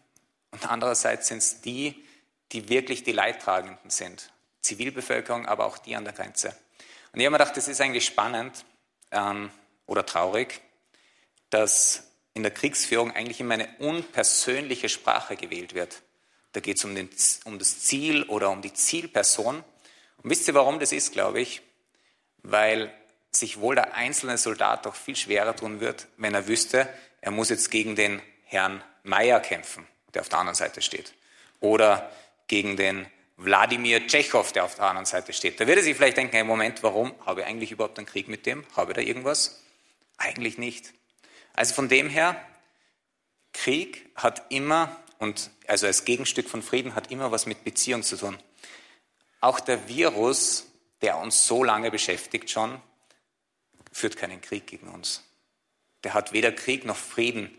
und 0.50 0.70
andererseits 0.70 1.28
sind 1.28 1.38
es 1.38 1.62
die, 1.62 2.04
die 2.52 2.68
wirklich 2.68 3.02
die 3.02 3.12
Leidtragenden 3.12 3.90
sind. 3.90 4.30
Zivilbevölkerung, 4.60 5.46
aber 5.46 5.64
auch 5.64 5.78
die 5.78 5.96
an 5.96 6.04
der 6.04 6.12
Grenze. 6.12 6.48
Und 7.12 7.20
ich 7.20 7.26
habe 7.26 7.30
mir 7.30 7.38
gedacht, 7.38 7.56
das 7.56 7.66
ist 7.66 7.80
eigentlich 7.80 8.04
spannend 8.04 8.64
ähm, 9.10 9.50
oder 9.86 10.04
traurig, 10.04 10.60
dass 11.48 12.04
in 12.34 12.42
der 12.42 12.52
Kriegsführung 12.52 13.10
eigentlich 13.10 13.40
immer 13.40 13.54
eine 13.54 13.68
unpersönliche 13.78 14.90
Sprache 14.90 15.36
gewählt 15.36 15.74
wird. 15.74 16.02
Da 16.52 16.60
geht 16.60 16.76
es 16.76 16.84
um, 16.84 16.94
um 17.46 17.58
das 17.58 17.80
Ziel 17.80 18.24
oder 18.24 18.50
um 18.50 18.60
die 18.60 18.74
Zielperson. 18.74 19.56
Und 20.22 20.30
wisst 20.30 20.46
ihr, 20.46 20.54
warum 20.54 20.78
das 20.78 20.92
ist, 20.92 21.12
glaube 21.12 21.40
ich? 21.40 21.62
Weil 22.42 22.92
sich 23.30 23.60
wohl 23.60 23.74
der 23.74 23.94
einzelne 23.94 24.36
Soldat 24.38 24.84
doch 24.84 24.94
viel 24.94 25.16
schwerer 25.16 25.56
tun 25.56 25.80
wird, 25.80 26.06
wenn 26.16 26.34
er 26.34 26.46
wüsste, 26.46 26.88
er 27.24 27.30
muss 27.30 27.48
jetzt 27.48 27.70
gegen 27.70 27.96
den 27.96 28.20
Herrn 28.44 28.84
Meier 29.02 29.40
kämpfen, 29.40 29.86
der 30.12 30.20
auf 30.20 30.28
der 30.28 30.40
anderen 30.40 30.54
Seite 30.54 30.82
steht. 30.82 31.14
Oder 31.58 32.12
gegen 32.48 32.76
den 32.76 33.06
Wladimir 33.38 34.06
Tschechow, 34.06 34.52
der 34.52 34.64
auf 34.64 34.74
der 34.74 34.84
anderen 34.84 35.06
Seite 35.06 35.32
steht. 35.32 35.58
Da 35.58 35.66
würde 35.66 35.82
sich 35.82 35.96
vielleicht 35.96 36.18
denken, 36.18 36.36
im 36.36 36.46
Moment, 36.46 36.82
warum 36.82 37.14
habe 37.24 37.40
ich 37.40 37.46
eigentlich 37.46 37.72
überhaupt 37.72 37.96
einen 37.96 38.06
Krieg 38.06 38.28
mit 38.28 38.44
dem? 38.44 38.66
Habe 38.76 38.92
ich 38.92 38.96
da 38.96 39.00
irgendwas? 39.00 39.62
Eigentlich 40.18 40.58
nicht. 40.58 40.92
Also 41.54 41.72
von 41.72 41.88
dem 41.88 42.10
her, 42.10 42.38
Krieg 43.54 44.10
hat 44.16 44.42
immer, 44.50 44.94
und 45.18 45.50
also 45.66 45.86
als 45.86 46.04
Gegenstück 46.04 46.50
von 46.50 46.62
Frieden, 46.62 46.94
hat 46.94 47.10
immer 47.10 47.32
was 47.32 47.46
mit 47.46 47.64
Beziehung 47.64 48.02
zu 48.02 48.18
tun. 48.18 48.38
Auch 49.40 49.60
der 49.60 49.88
Virus, 49.88 50.66
der 51.00 51.16
uns 51.16 51.46
so 51.46 51.64
lange 51.64 51.90
beschäftigt 51.90 52.50
schon, 52.50 52.82
führt 53.92 54.18
keinen 54.18 54.42
Krieg 54.42 54.66
gegen 54.66 54.88
uns. 54.88 55.22
Der 56.04 56.14
hat 56.14 56.32
weder 56.32 56.52
Krieg 56.52 56.84
noch 56.84 56.96
Frieden 56.96 57.50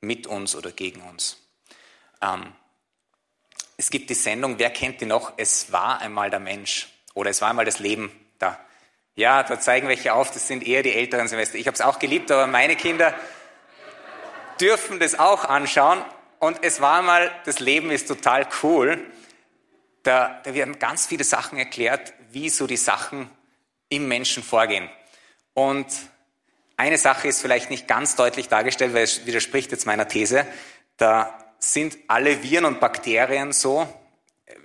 mit 0.00 0.26
uns 0.26 0.54
oder 0.54 0.72
gegen 0.72 1.00
uns. 1.02 1.40
Ähm, 2.20 2.52
es 3.76 3.90
gibt 3.90 4.10
die 4.10 4.14
Sendung, 4.14 4.58
wer 4.58 4.70
kennt 4.70 5.00
die 5.00 5.06
noch? 5.06 5.32
Es 5.36 5.72
war 5.72 6.00
einmal 6.00 6.30
der 6.30 6.40
Mensch 6.40 6.88
oder 7.14 7.30
es 7.30 7.40
war 7.40 7.50
einmal 7.50 7.64
das 7.64 7.78
Leben 7.78 8.12
da. 8.38 8.58
Ja, 9.14 9.42
da 9.42 9.60
zeigen 9.60 9.88
welche 9.88 10.14
auf, 10.14 10.30
das 10.30 10.48
sind 10.48 10.66
eher 10.66 10.82
die 10.82 10.94
älteren 10.94 11.28
Semester. 11.28 11.58
Ich 11.58 11.66
habe 11.66 11.74
es 11.74 11.80
auch 11.80 11.98
geliebt, 11.98 12.30
aber 12.30 12.46
meine 12.46 12.76
Kinder 12.76 13.14
dürfen 14.60 14.98
das 14.98 15.18
auch 15.18 15.44
anschauen. 15.44 16.02
Und 16.38 16.62
es 16.62 16.80
war 16.80 16.98
einmal, 16.98 17.30
das 17.44 17.60
Leben 17.60 17.90
ist 17.90 18.08
total 18.08 18.48
cool. 18.62 18.98
Da, 20.02 20.40
da 20.44 20.54
werden 20.54 20.78
ganz 20.78 21.06
viele 21.06 21.24
Sachen 21.24 21.58
erklärt, 21.58 22.12
wie 22.30 22.48
so 22.48 22.66
die 22.66 22.76
Sachen 22.76 23.30
im 23.88 24.08
Menschen 24.08 24.42
vorgehen. 24.42 24.88
Und 25.54 25.86
eine 26.82 26.98
Sache 26.98 27.28
ist 27.28 27.40
vielleicht 27.40 27.70
nicht 27.70 27.86
ganz 27.86 28.16
deutlich 28.16 28.48
dargestellt, 28.48 28.92
weil 28.92 29.04
es 29.04 29.24
widerspricht 29.24 29.70
jetzt 29.70 29.86
meiner 29.86 30.08
These. 30.08 30.44
Da 30.96 31.38
sind 31.60 31.96
alle 32.08 32.42
Viren 32.42 32.64
und 32.64 32.80
Bakterien 32.80 33.52
so, 33.52 33.86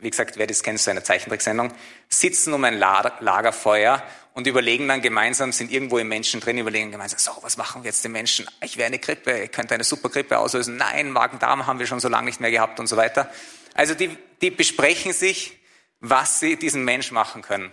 wie 0.01 0.09
gesagt, 0.09 0.35
wer 0.37 0.47
das 0.47 0.63
kennt, 0.63 0.79
so 0.79 0.89
eine 0.89 1.03
Zeichentricksendung, 1.03 1.71
sitzen 2.09 2.53
um 2.53 2.63
ein 2.63 2.79
Lagerfeuer 2.79 4.01
und 4.33 4.47
überlegen 4.47 4.87
dann 4.87 5.03
gemeinsam, 5.03 5.51
sind 5.51 5.71
irgendwo 5.71 5.99
im 5.99 6.07
Menschen 6.07 6.39
drin, 6.39 6.57
überlegen 6.57 6.89
gemeinsam, 6.89 7.19
so, 7.19 7.31
was 7.43 7.55
machen 7.55 7.83
wir 7.83 7.89
jetzt 7.89 8.03
den 8.03 8.13
Menschen? 8.13 8.47
Ich 8.63 8.77
wäre 8.77 8.87
eine 8.87 8.97
Grippe, 8.97 9.43
ich 9.43 9.51
könnte 9.51 9.75
eine 9.75 9.83
Supergrippe 9.83 10.39
auslösen. 10.39 10.75
Nein, 10.75 11.11
Magen-Darm 11.11 11.67
haben 11.67 11.77
wir 11.77 11.85
schon 11.85 11.99
so 11.99 12.09
lange 12.09 12.25
nicht 12.25 12.39
mehr 12.39 12.49
gehabt 12.49 12.79
und 12.79 12.87
so 12.87 12.97
weiter. 12.97 13.29
Also 13.75 13.93
die, 13.93 14.17
die 14.41 14.49
besprechen 14.49 15.13
sich, 15.13 15.59
was 15.99 16.39
sie 16.39 16.55
diesen 16.55 16.83
Mensch 16.83 17.11
machen 17.11 17.43
können. 17.43 17.71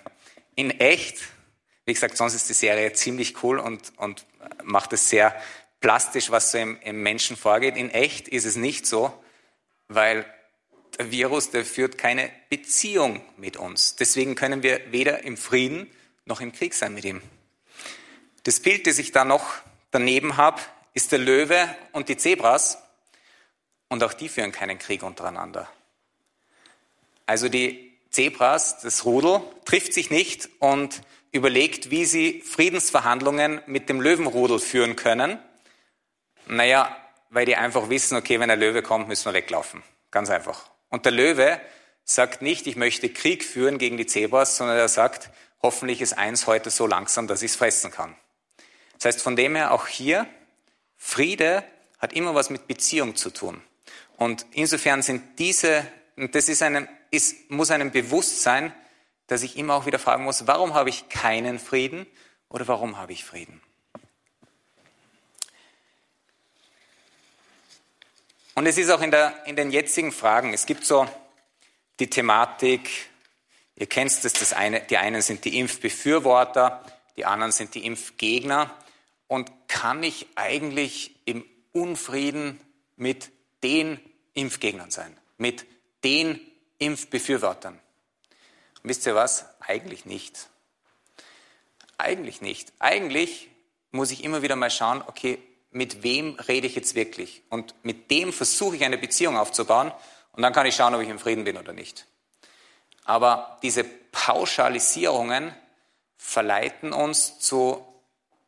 In 0.55 0.71
echt, 0.71 1.19
wie 1.87 1.95
gesagt, 1.95 2.19
sonst 2.19 2.35
ist 2.35 2.49
die 2.51 2.55
Serie 2.55 2.93
ziemlich 2.93 3.43
cool 3.43 3.59
und, 3.59 3.93
und 3.97 4.27
macht 4.63 4.93
es 4.93 5.09
sehr 5.09 5.35
plastisch, 5.81 6.31
was 6.31 6.51
so 6.51 6.59
im, 6.59 6.81
im 6.81 7.03
Menschen 7.03 7.37
vorgeht. 7.37 7.77
In 7.77 7.91
echt 7.91 8.29
ist 8.29 8.45
es 8.45 8.57
nicht 8.57 8.87
so, 8.87 9.13
weil 9.89 10.25
der 10.99 11.11
Virus, 11.11 11.51
der 11.51 11.65
führt 11.65 11.99
keine 11.99 12.31
Beziehung 12.49 13.21
mit 13.37 13.57
uns. 13.57 13.97
Deswegen 13.97 14.35
können 14.35 14.63
wir 14.63 14.81
weder 14.93 15.25
im 15.25 15.37
Frieden 15.37 15.91
noch 16.25 16.41
im 16.41 16.53
Krieg 16.53 16.75
sein 16.75 16.95
mit 16.95 17.05
ihm. 17.05 17.21
Das 18.45 18.61
Bild, 18.61 18.87
das 18.87 18.99
ich 18.99 19.13
da 19.13 19.25
noch 19.25 19.45
daneben 19.91 20.37
habe, 20.37 20.61
ist 20.93 21.13
der 21.13 21.19
Löwe 21.19 21.69
und 21.93 22.09
die 22.09 22.17
Zebras. 22.17 22.79
Und 23.89 24.03
auch 24.03 24.13
die 24.13 24.29
führen 24.29 24.53
keinen 24.53 24.79
Krieg 24.79 25.03
untereinander. 25.03 25.69
Also 27.27 27.49
die 27.49 27.93
Zebras, 28.11 28.81
das 28.81 29.05
Rudel, 29.05 29.41
trifft 29.65 29.93
sich 29.93 30.11
nicht 30.11 30.49
und 30.61 31.03
überlegt, 31.35 31.91
wie 31.91 32.05
sie 32.05 32.41
Friedensverhandlungen 32.43 33.61
mit 33.67 33.89
dem 33.89 34.01
Löwenrudel 34.01 34.61
führen 34.61 34.95
können. 34.95 35.39
Naja, 36.47 36.97
weil 37.29 37.45
die 37.45 37.57
einfach 37.57 37.91
wissen, 37.91 38.17
okay, 38.17 38.39
wenn 38.39 38.49
der 38.49 38.57
Löwe 38.57 38.83
kommt, 38.83 39.09
müssen 39.09 39.27
wir 39.27 39.35
weglaufen. 39.35 39.83
Ganz 40.13 40.31
einfach. 40.31 40.71
Und 40.91 41.05
der 41.05 41.13
Löwe 41.13 41.61
sagt 42.05 42.41
nicht, 42.41 42.69
ich 42.69 42.77
möchte 42.77 43.09
Krieg 43.09 43.45
führen 43.45 43.79
gegen 43.79 43.97
die 43.97 44.07
Zebras, 44.07 44.57
sondern 44.57 44.77
er 44.77 44.89
sagt, 44.89 45.31
hoffentlich 45.61 46.01
ist 46.01 46.17
eins 46.17 46.47
heute 46.47 46.71
so 46.71 46.87
langsam, 46.87 47.27
dass 47.27 47.43
ich 47.43 47.51
es 47.51 47.57
fressen 47.57 47.91
kann. 47.91 48.15
Das 48.95 49.07
heißt, 49.07 49.23
von 49.23 49.35
dem 49.35 49.57
her 49.57 49.73
auch 49.73 49.89
hier, 49.89 50.29
Friede 50.97 51.65
hat 51.99 52.13
immer 52.13 52.37
was 52.37 52.49
mit 52.49 52.69
Beziehung 52.69 53.17
zu 53.17 53.31
tun. 53.31 53.61
Und 54.19 54.47
insofern 54.53 55.03
sind 55.03 55.41
diese, 55.41 55.85
und 56.17 56.37
das 56.37 56.49
ist 56.49 56.63
einem, 56.63 56.87
ist, 57.11 57.51
muss 57.51 57.73
einem 57.73 57.91
bewusst 57.91 58.43
sein, 58.43 58.73
dass 59.27 59.43
ich 59.43 59.57
immer 59.57 59.75
auch 59.75 59.87
wieder 59.87 59.99
fragen 59.99 60.25
muss, 60.25 60.47
warum 60.47 60.75
habe 60.75 60.91
ich 60.91 61.09
keinen 61.09 61.59
Frieden 61.59 62.07
oder 62.49 62.69
warum 62.69 62.99
habe 62.99 63.13
ich 63.13 63.25
Frieden? 63.25 63.61
Und 68.55 68.67
es 68.67 68.79
ist 68.79 68.91
auch 68.91 69.03
in, 69.03 69.11
der, 69.11 69.35
in 69.47 69.57
den 69.57 69.71
jetzigen 69.71 70.13
Fragen, 70.13 70.55
es 70.55 70.67
gibt 70.67 70.85
so 70.85 71.09
die 71.99 72.09
Thematik, 72.09 72.89
ihr 73.77 73.87
kennt 73.87 74.11
es, 74.11 74.21
das 74.21 74.53
eine, 74.53 74.81
die 74.81 74.97
einen 74.97 75.23
sind 75.23 75.45
die 75.45 75.59
Impfbefürworter, 75.59 76.85
die 77.17 77.25
anderen 77.25 77.53
sind 77.53 77.75
die 77.75 77.85
Impfgegner. 77.85 78.71
Und 79.27 79.51
kann 79.69 80.03
ich 80.03 80.29
eigentlich 80.37 81.17
im 81.25 81.45
Unfrieden 81.73 82.61
mit 82.97 83.33
den 83.63 83.99
Impfgegnern 84.35 84.91
sein, 84.91 85.17
mit 85.39 85.67
den 86.05 86.41
Impfbefürwortern? 86.79 87.81
Und 88.85 88.91
wisst 88.91 89.07
ihr 89.07 89.15
was? 89.15 89.47
Eigentlich 89.61 90.05
nicht. 90.05 90.51
Eigentlich 91.97 92.43
nicht. 92.43 92.73
Eigentlich 92.79 93.49
muss 93.93 94.11
ich 94.11 94.23
immer 94.23 94.43
wieder 94.43 94.57
mal 94.57 94.71
schauen, 94.71 95.03
okay, 95.07 95.39
mit 95.71 96.03
wem 96.03 96.35
rede 96.35 96.67
ich 96.67 96.75
jetzt 96.75 96.95
wirklich? 96.95 97.43
Und 97.49 97.75
mit 97.83 98.11
dem 98.11 98.31
versuche 98.31 98.77
ich 98.77 98.85
eine 98.85 98.99
Beziehung 98.99 99.39
aufzubauen 99.39 99.91
und 100.33 100.43
dann 100.43 100.53
kann 100.53 100.67
ich 100.67 100.77
schauen, 100.77 100.95
ob 100.95 101.01
ich 101.01 101.09
im 101.09 101.19
Frieden 101.19 101.45
bin 101.45 101.57
oder 101.57 101.73
nicht. 101.73 102.07
Aber 103.05 103.59
diese 103.63 103.85
Pauschalisierungen 103.85 105.55
verleiten 106.19 106.93
uns 106.93 107.39
zu, 107.39 107.87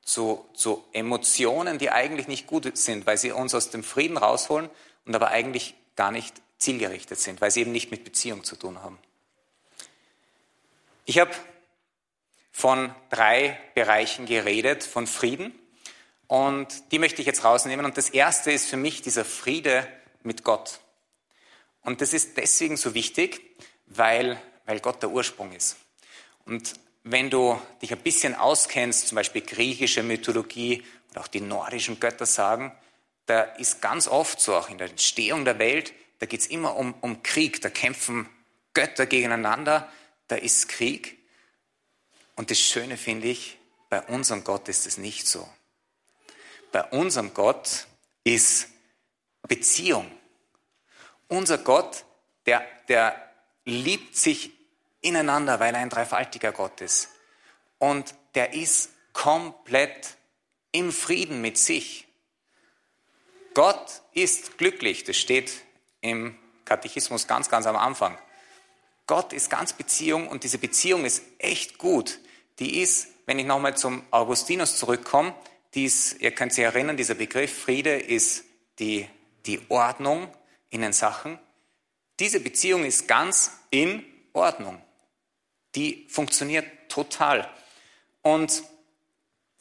zu, 0.02 0.44
zu 0.52 0.84
Emotionen, 0.92 1.78
die 1.78 1.90
eigentlich 1.90 2.28
nicht 2.28 2.46
gut 2.46 2.76
sind, 2.76 3.06
weil 3.06 3.16
sie 3.16 3.32
uns 3.32 3.54
aus 3.54 3.70
dem 3.70 3.82
Frieden 3.82 4.18
rausholen 4.18 4.68
und 5.06 5.14
aber 5.14 5.28
eigentlich 5.28 5.74
gar 5.94 6.10
nicht 6.10 6.34
zielgerichtet 6.58 7.18
sind, 7.18 7.40
weil 7.40 7.50
sie 7.50 7.62
eben 7.62 7.72
nicht 7.72 7.90
mit 7.90 8.04
Beziehung 8.04 8.44
zu 8.44 8.56
tun 8.56 8.82
haben. 8.82 8.98
Ich 11.08 11.20
habe 11.20 11.30
von 12.50 12.92
drei 13.10 13.56
Bereichen 13.76 14.26
geredet, 14.26 14.82
von 14.82 15.06
Frieden. 15.06 15.56
Und 16.26 16.90
die 16.90 16.98
möchte 16.98 17.20
ich 17.20 17.26
jetzt 17.28 17.44
rausnehmen. 17.44 17.86
Und 17.86 17.96
das 17.96 18.10
erste 18.10 18.50
ist 18.50 18.66
für 18.66 18.76
mich 18.76 19.02
dieser 19.02 19.24
Friede 19.24 19.86
mit 20.24 20.42
Gott. 20.42 20.80
Und 21.82 22.00
das 22.00 22.12
ist 22.12 22.36
deswegen 22.36 22.76
so 22.76 22.94
wichtig, 22.94 23.40
weil, 23.86 24.42
weil 24.64 24.80
Gott 24.80 25.00
der 25.00 25.10
Ursprung 25.10 25.52
ist. 25.52 25.76
Und 26.44 26.74
wenn 27.04 27.30
du 27.30 27.60
dich 27.82 27.92
ein 27.92 28.00
bisschen 28.00 28.34
auskennst, 28.34 29.06
zum 29.06 29.14
Beispiel 29.14 29.42
griechische 29.42 30.02
Mythologie 30.02 30.82
oder 31.12 31.20
auch 31.20 31.28
die 31.28 31.40
nordischen 31.40 32.00
Götter 32.00 32.26
sagen, 32.26 32.72
da 33.26 33.42
ist 33.42 33.80
ganz 33.80 34.08
oft 34.08 34.40
so, 34.40 34.56
auch 34.56 34.70
in 34.70 34.78
der 34.78 34.90
Entstehung 34.90 35.44
der 35.44 35.60
Welt, 35.60 35.92
da 36.18 36.26
geht 36.26 36.40
es 36.40 36.48
immer 36.48 36.74
um, 36.74 36.94
um 37.00 37.22
Krieg, 37.22 37.60
da 37.60 37.70
kämpfen 37.70 38.28
Götter 38.74 39.06
gegeneinander, 39.06 39.88
da 40.28 40.36
ist 40.36 40.68
Krieg. 40.68 41.18
Und 42.34 42.50
das 42.50 42.58
Schöne 42.58 42.96
finde 42.96 43.28
ich, 43.28 43.58
bei 43.88 44.02
unserem 44.02 44.44
Gott 44.44 44.68
ist 44.68 44.86
es 44.86 44.98
nicht 44.98 45.26
so. 45.26 45.48
Bei 46.72 46.84
unserem 46.84 47.32
Gott 47.32 47.86
ist 48.24 48.68
Beziehung. 49.46 50.10
Unser 51.28 51.58
Gott, 51.58 52.04
der, 52.46 52.66
der 52.88 53.32
liebt 53.64 54.16
sich 54.16 54.52
ineinander, 55.00 55.60
weil 55.60 55.74
er 55.74 55.80
ein 55.80 55.90
dreifaltiger 55.90 56.52
Gott 56.52 56.80
ist. 56.80 57.08
Und 57.78 58.14
der 58.34 58.52
ist 58.52 58.90
komplett 59.12 60.16
im 60.72 60.92
Frieden 60.92 61.40
mit 61.40 61.58
sich. 61.58 62.06
Gott 63.54 64.02
ist 64.12 64.58
glücklich, 64.58 65.04
das 65.04 65.16
steht 65.16 65.62
im 66.02 66.36
Katechismus 66.66 67.26
ganz, 67.26 67.48
ganz 67.48 67.66
am 67.66 67.76
Anfang. 67.76 68.18
Gott 69.06 69.32
ist 69.32 69.50
ganz 69.50 69.72
Beziehung 69.72 70.28
und 70.28 70.44
diese 70.44 70.58
Beziehung 70.58 71.04
ist 71.04 71.22
echt 71.38 71.78
gut. 71.78 72.18
Die 72.58 72.80
ist, 72.80 73.08
wenn 73.26 73.38
ich 73.38 73.46
nochmal 73.46 73.76
zum 73.76 74.02
Augustinus 74.10 74.76
zurückkomme, 74.76 75.34
dies, 75.74 76.14
ihr 76.14 76.32
könnt 76.32 76.52
sich 76.52 76.64
erinnern, 76.64 76.96
dieser 76.96 77.14
Begriff 77.14 77.62
Friede 77.62 77.96
ist 77.96 78.44
die, 78.78 79.08
die 79.44 79.60
Ordnung 79.68 80.28
in 80.70 80.80
den 80.80 80.92
Sachen. 80.92 81.38
Diese 82.18 82.40
Beziehung 82.40 82.84
ist 82.84 83.06
ganz 83.06 83.52
in 83.70 84.04
Ordnung. 84.32 84.80
Die 85.74 86.06
funktioniert 86.08 86.66
total. 86.88 87.48
Und 88.22 88.64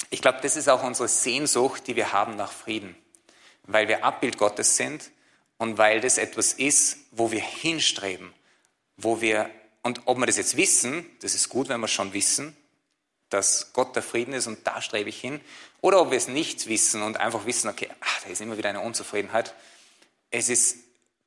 ich 0.10 0.22
glaube, 0.22 0.40
das 0.42 0.56
ist 0.56 0.70
auch 0.70 0.84
unsere 0.84 1.08
Sehnsucht, 1.08 1.88
die 1.88 1.96
wir 1.96 2.14
haben 2.14 2.36
nach 2.36 2.52
Frieden, 2.52 2.96
weil 3.64 3.88
wir 3.88 4.04
Abbild 4.04 4.38
Gottes 4.38 4.78
sind 4.78 5.12
und 5.58 5.78
weil 5.78 6.00
das 6.02 6.18
etwas 6.18 6.54
ist, 6.54 6.98
wo 7.12 7.32
wir 7.32 7.42
hinstreben, 7.42 8.34
wo 8.98 9.22
wir, 9.22 9.50
und 9.84 10.02
ob 10.06 10.18
wir 10.18 10.26
das 10.26 10.38
jetzt 10.38 10.58
wissen, 10.58 11.06
das 11.22 11.36
ist 11.36 11.50
gut, 11.50 11.70
wenn 11.70 11.82
wir 11.82 11.88
schon 11.88 12.14
wissen, 12.14 12.56
dass 13.30 13.74
Gott 13.74 13.96
der 13.96 14.04
Frieden 14.04 14.34
ist 14.34 14.48
und 14.48 14.66
da 14.66 14.82
strebe 14.82 15.10
ich 15.10 15.20
hin, 15.20 15.42
oder 15.82 16.02
ob 16.02 16.12
wir 16.12 16.18
es 16.18 16.28
nicht 16.28 16.68
wissen 16.68 17.02
und 17.02 17.18
einfach 17.18 17.46
wissen, 17.46 17.70
okay, 17.70 17.90
ach, 18.00 18.22
da 18.24 18.30
ist 18.30 18.42
immer 18.42 18.58
wieder 18.58 18.70
eine 18.70 18.82
Unzufriedenheit. 18.82 19.54
Es 20.32 20.50
ist, 20.50 20.78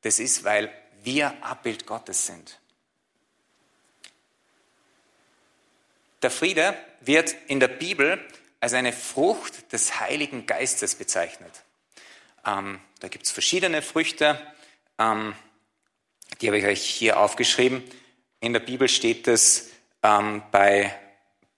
das 0.03 0.19
ist, 0.19 0.45
weil 0.45 0.73
wir 1.03 1.43
Abbild 1.45 1.87
Gottes 1.87 2.27
sind. 2.27 2.59
Der 6.23 6.31
Friede 6.31 6.77
wird 7.01 7.37
in 7.47 7.61
der 7.61 7.69
Bibel 7.69 8.21
als 8.61 8.73
eine 8.73 8.93
Frucht 8.93 9.73
des 9.73 10.01
Heiligen 10.01 10.47
Geistes 10.47 10.97
bezeichnet. 10.97 11.63
Ähm, 12.45 12.81
da 12.99 13.09
gibt 13.09 13.27
es 13.27 13.31
verschiedene 13.31 13.83
Früchte, 13.83 14.41
ähm, 14.99 15.35
die 16.40 16.47
habe 16.49 16.59
ich 16.59 16.66
euch 16.66 16.85
hier 16.85 17.18
aufgeschrieben. 17.18 17.83
In 18.40 18.52
der 18.52 18.61
Bibel 18.61 18.88
steht 18.88 19.26
es 19.26 19.71
ähm, 20.02 20.42
bei, 20.50 20.95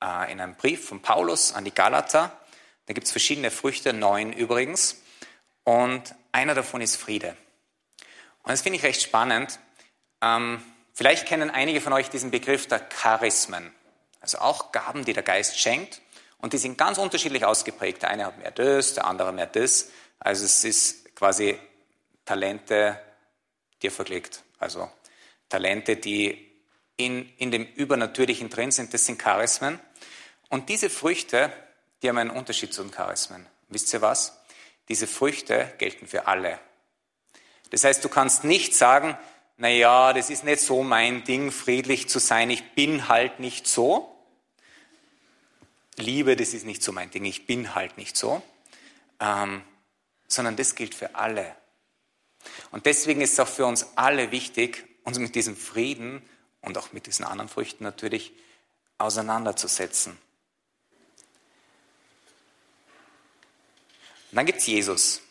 äh, 0.02 0.32
in 0.32 0.40
einem 0.40 0.54
Brief 0.54 0.88
von 0.88 1.02
Paulus 1.02 1.52
an 1.52 1.64
die 1.64 1.74
Galater. 1.74 2.36
Da 2.86 2.94
gibt 2.94 3.06
es 3.06 3.12
verschiedene 3.12 3.50
Früchte, 3.50 3.92
neun 3.92 4.32
übrigens. 4.32 5.02
Und 5.64 6.14
einer 6.32 6.54
davon 6.54 6.80
ist 6.80 6.96
Friede. 6.96 7.36
Und 8.42 8.50
das 8.50 8.62
finde 8.62 8.78
ich 8.78 8.84
recht 8.84 9.02
spannend. 9.02 9.58
Ähm, 10.22 10.62
vielleicht 10.94 11.26
kennen 11.26 11.50
einige 11.50 11.80
von 11.80 11.92
euch 11.92 12.08
diesen 12.08 12.30
Begriff 12.30 12.66
der 12.66 12.80
Charismen. 12.80 13.72
Also 14.20 14.38
auch 14.38 14.72
Gaben, 14.72 15.04
die 15.04 15.12
der 15.12 15.22
Geist 15.22 15.58
schenkt. 15.58 16.00
Und 16.38 16.54
die 16.54 16.58
sind 16.58 16.78
ganz 16.78 16.96
unterschiedlich 16.96 17.44
ausgeprägt. 17.44 18.02
Der 18.02 18.10
eine 18.10 18.24
hat 18.24 18.38
mehr 18.38 18.50
das, 18.50 18.94
der 18.94 19.06
andere 19.06 19.32
mehr 19.32 19.46
das. 19.46 19.90
Also 20.18 20.46
es 20.46 20.64
ist 20.64 21.14
quasi 21.14 21.58
Talente 22.24 22.98
dir 23.82 23.92
verlegt. 23.92 24.42
Also 24.60 24.88
Talente, 25.48 25.96
die 25.96 26.52
in, 26.96 27.28
in 27.36 27.50
dem 27.50 27.64
Übernatürlichen 27.64 28.50
drin 28.50 28.70
sind, 28.70 28.94
das 28.94 29.06
sind 29.06 29.20
Charismen. 29.20 29.80
Und 30.48 30.68
diese 30.68 30.90
Früchte, 30.90 31.52
die 32.02 32.08
haben 32.08 32.18
einen 32.18 32.30
Unterschied 32.30 32.72
zu 32.72 32.82
den 32.82 32.92
Charismen. 32.92 33.46
Wisst 33.68 33.92
ihr 33.92 34.02
was? 34.02 34.38
Diese 34.88 35.06
Früchte 35.06 35.72
gelten 35.78 36.06
für 36.06 36.26
alle. 36.26 36.58
Das 37.70 37.84
heißt, 37.84 38.04
du 38.04 38.08
kannst 38.08 38.44
nicht 38.44 38.74
sagen, 38.74 39.16
na 39.56 39.68
ja, 39.68 40.12
das 40.12 40.30
ist 40.30 40.44
nicht 40.44 40.60
so 40.60 40.82
mein 40.82 41.24
Ding, 41.24 41.52
friedlich 41.52 42.08
zu 42.08 42.18
sein, 42.18 42.50
ich 42.50 42.74
bin 42.74 43.08
halt 43.08 43.40
nicht 43.40 43.66
so. 43.66 44.16
Liebe, 45.96 46.34
das 46.34 46.54
ist 46.54 46.64
nicht 46.64 46.82
so 46.82 46.92
mein 46.92 47.10
Ding, 47.10 47.24
ich 47.24 47.46
bin 47.46 47.74
halt 47.74 47.96
nicht 47.96 48.16
so. 48.16 48.42
Ähm, 49.20 49.62
sondern 50.26 50.56
das 50.56 50.74
gilt 50.74 50.94
für 50.94 51.14
alle. 51.14 51.54
Und 52.70 52.86
deswegen 52.86 53.20
ist 53.20 53.32
es 53.32 53.40
auch 53.40 53.48
für 53.48 53.66
uns 53.66 53.86
alle 53.96 54.30
wichtig, 54.30 54.84
uns 55.04 55.18
mit 55.18 55.34
diesem 55.34 55.56
Frieden 55.56 56.22
und 56.60 56.78
auch 56.78 56.92
mit 56.92 57.06
diesen 57.06 57.24
anderen 57.24 57.48
Früchten 57.48 57.84
natürlich 57.84 58.32
auseinanderzusetzen. 58.98 60.12
Und 64.30 64.36
dann 64.36 64.46
gibt 64.46 64.60
es 64.60 64.66
Jesus. 64.66 65.22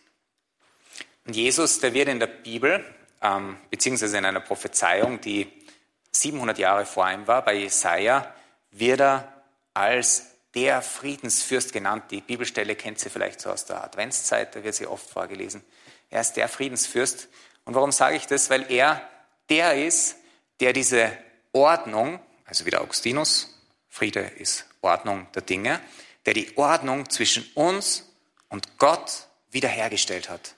Und 1.25 1.35
Jesus, 1.35 1.79
der 1.79 1.93
wird 1.93 2.09
in 2.09 2.19
der 2.19 2.27
Bibel, 2.27 2.83
ähm, 3.21 3.57
beziehungsweise 3.69 4.17
in 4.17 4.25
einer 4.25 4.41
Prophezeiung, 4.41 5.21
die 5.21 5.47
700 6.11 6.57
Jahre 6.57 6.85
vor 6.85 7.09
ihm 7.09 7.27
war, 7.27 7.45
bei 7.45 7.53
Jesaja, 7.53 8.33
wird 8.71 8.99
er 8.99 9.43
als 9.73 10.25
der 10.55 10.81
Friedensfürst 10.81 11.71
genannt. 11.71 12.05
Die 12.11 12.21
Bibelstelle 12.21 12.75
kennt 12.75 12.99
sie 12.99 13.09
vielleicht 13.09 13.39
so 13.41 13.51
aus 13.51 13.65
der 13.65 13.83
Adventszeit, 13.83 14.55
da 14.55 14.63
wird 14.63 14.75
sie 14.75 14.87
oft 14.87 15.07
vorgelesen. 15.09 15.63
Er 16.09 16.21
ist 16.21 16.33
der 16.33 16.47
Friedensfürst. 16.47 17.27
Und 17.65 17.75
warum 17.75 17.91
sage 17.91 18.15
ich 18.15 18.25
das? 18.25 18.49
Weil 18.49 18.71
er 18.71 19.07
der 19.49 19.85
ist, 19.85 20.15
der 20.59 20.73
diese 20.73 21.11
Ordnung, 21.51 22.19
also 22.45 22.65
wieder 22.65 22.81
Augustinus, 22.81 23.55
Friede 23.89 24.21
ist 24.21 24.65
Ordnung 24.81 25.27
der 25.33 25.41
Dinge, 25.41 25.79
der 26.25 26.33
die 26.33 26.57
Ordnung 26.57 27.09
zwischen 27.09 27.49
uns 27.55 28.05
und 28.49 28.77
Gott 28.77 29.27
wiederhergestellt 29.51 30.29
hat. 30.29 30.55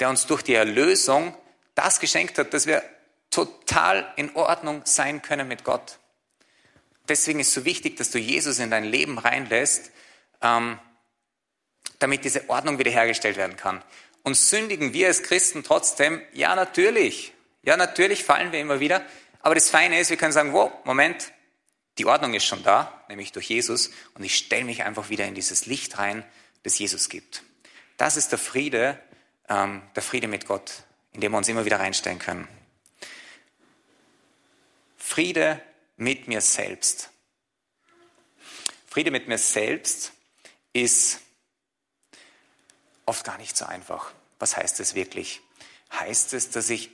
Der 0.00 0.08
uns 0.08 0.26
durch 0.26 0.42
die 0.42 0.54
Erlösung 0.54 1.34
das 1.74 2.00
geschenkt 2.00 2.38
hat, 2.38 2.54
dass 2.54 2.66
wir 2.66 2.82
total 3.30 4.12
in 4.16 4.34
Ordnung 4.34 4.82
sein 4.84 5.22
können 5.22 5.48
mit 5.48 5.64
Gott. 5.64 5.98
Deswegen 7.08 7.40
ist 7.40 7.48
es 7.48 7.54
so 7.54 7.64
wichtig, 7.64 7.96
dass 7.96 8.10
du 8.10 8.18
Jesus 8.18 8.58
in 8.58 8.70
dein 8.70 8.84
Leben 8.84 9.18
reinlässt, 9.18 9.90
ähm, 10.42 10.78
damit 11.98 12.24
diese 12.24 12.48
Ordnung 12.48 12.78
wiederhergestellt 12.78 13.36
werden 13.36 13.56
kann. 13.56 13.82
Und 14.26 14.34
sündigen 14.34 14.92
wir 14.92 15.06
als 15.06 15.22
Christen 15.22 15.62
trotzdem? 15.62 16.20
Ja, 16.32 16.56
natürlich. 16.56 17.32
Ja, 17.62 17.76
natürlich 17.76 18.24
fallen 18.24 18.50
wir 18.50 18.58
immer 18.58 18.80
wieder. 18.80 19.06
Aber 19.38 19.54
das 19.54 19.70
Feine 19.70 20.00
ist, 20.00 20.10
wir 20.10 20.16
können 20.16 20.32
sagen, 20.32 20.52
wow, 20.52 20.72
Moment, 20.82 21.32
die 21.96 22.06
Ordnung 22.06 22.34
ist 22.34 22.44
schon 22.44 22.64
da, 22.64 23.04
nämlich 23.08 23.30
durch 23.30 23.48
Jesus, 23.48 23.92
und 24.14 24.24
ich 24.24 24.36
stelle 24.36 24.64
mich 24.64 24.82
einfach 24.82 25.10
wieder 25.10 25.26
in 25.26 25.36
dieses 25.36 25.66
Licht 25.66 25.98
rein, 25.98 26.24
das 26.64 26.76
Jesus 26.76 27.08
gibt. 27.08 27.44
Das 27.98 28.16
ist 28.16 28.32
der 28.32 28.40
Friede, 28.40 29.00
ähm, 29.48 29.80
der 29.94 30.02
Friede 30.02 30.26
mit 30.26 30.48
Gott, 30.48 30.72
in 31.12 31.20
dem 31.20 31.30
wir 31.30 31.38
uns 31.38 31.48
immer 31.48 31.64
wieder 31.64 31.78
reinstellen 31.78 32.18
können. 32.18 32.48
Friede 34.96 35.62
mit 35.96 36.26
mir 36.26 36.40
selbst. 36.40 37.10
Friede 38.88 39.12
mit 39.12 39.28
mir 39.28 39.38
selbst 39.38 40.10
ist 40.72 41.20
oft 43.06 43.24
gar 43.24 43.38
nicht 43.38 43.56
so 43.56 43.64
einfach. 43.64 44.12
Was 44.38 44.56
heißt 44.56 44.80
es 44.80 44.94
wirklich? 44.94 45.40
Heißt 45.92 46.34
es, 46.34 46.50
dass 46.50 46.68
ich 46.68 46.90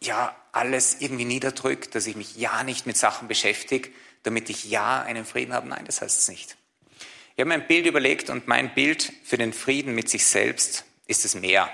ja 0.00 0.36
alles 0.52 1.00
irgendwie 1.00 1.24
niederdrücke, 1.24 1.88
dass 1.88 2.06
ich 2.06 2.16
mich 2.16 2.36
ja 2.36 2.62
nicht 2.62 2.86
mit 2.86 2.96
Sachen 2.96 3.28
beschäftige, 3.28 3.90
damit 4.22 4.50
ich 4.50 4.64
ja 4.64 5.02
einen 5.02 5.24
Frieden 5.24 5.54
habe? 5.54 5.68
Nein, 5.68 5.84
das 5.86 6.02
heißt 6.02 6.18
es 6.18 6.28
nicht. 6.28 6.56
Ich 7.36 7.40
habe 7.40 7.48
mir 7.48 7.54
ein 7.54 7.66
Bild 7.66 7.86
überlegt 7.86 8.30
und 8.30 8.46
mein 8.46 8.74
Bild 8.74 9.12
für 9.24 9.38
den 9.38 9.52
Frieden 9.52 9.94
mit 9.94 10.08
sich 10.08 10.26
selbst 10.26 10.84
ist 11.06 11.24
das 11.24 11.34
Meer. 11.34 11.70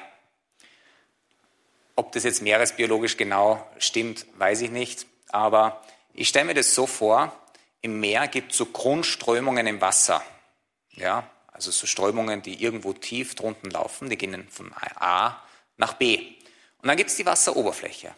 Ob 1.97 2.13
das 2.13 2.25
jetzt 2.25 2.41
meeresbiologisch 2.41 3.17
genau 3.17 3.67
stimmt, 3.79 4.27
weiß 4.39 4.63
ich 4.63 4.71
nicht. 4.71 5.07
Aber 5.29 5.83
ich 6.15 6.29
stelle 6.29 6.47
mir 6.47 6.55
das 6.55 6.75
so 6.75 6.87
vor, 6.87 7.37
im 7.83 8.01
Meer 8.01 8.27
gibt 8.29 8.53
es 8.53 8.59
so 8.59 8.67
Grundströmungen 8.67 9.67
im 9.67 9.81
Wasser. 9.81 10.23
Ja, 10.93 11.29
also 11.61 11.73
so 11.73 11.87
Strömungen, 11.87 12.41
die 12.41 12.63
irgendwo 12.63 12.95
tief 12.95 13.35
drunten 13.35 13.71
laufen, 13.71 14.09
die 14.09 14.17
gehen 14.17 14.49
von 14.49 14.73
A 14.95 15.43
nach 15.77 15.93
B. 15.93 16.37
Und 16.79 16.89
dann 16.89 16.97
gibt 16.97 17.11
es 17.11 17.17
die 17.17 17.27
Wasseroberfläche. 17.27 18.15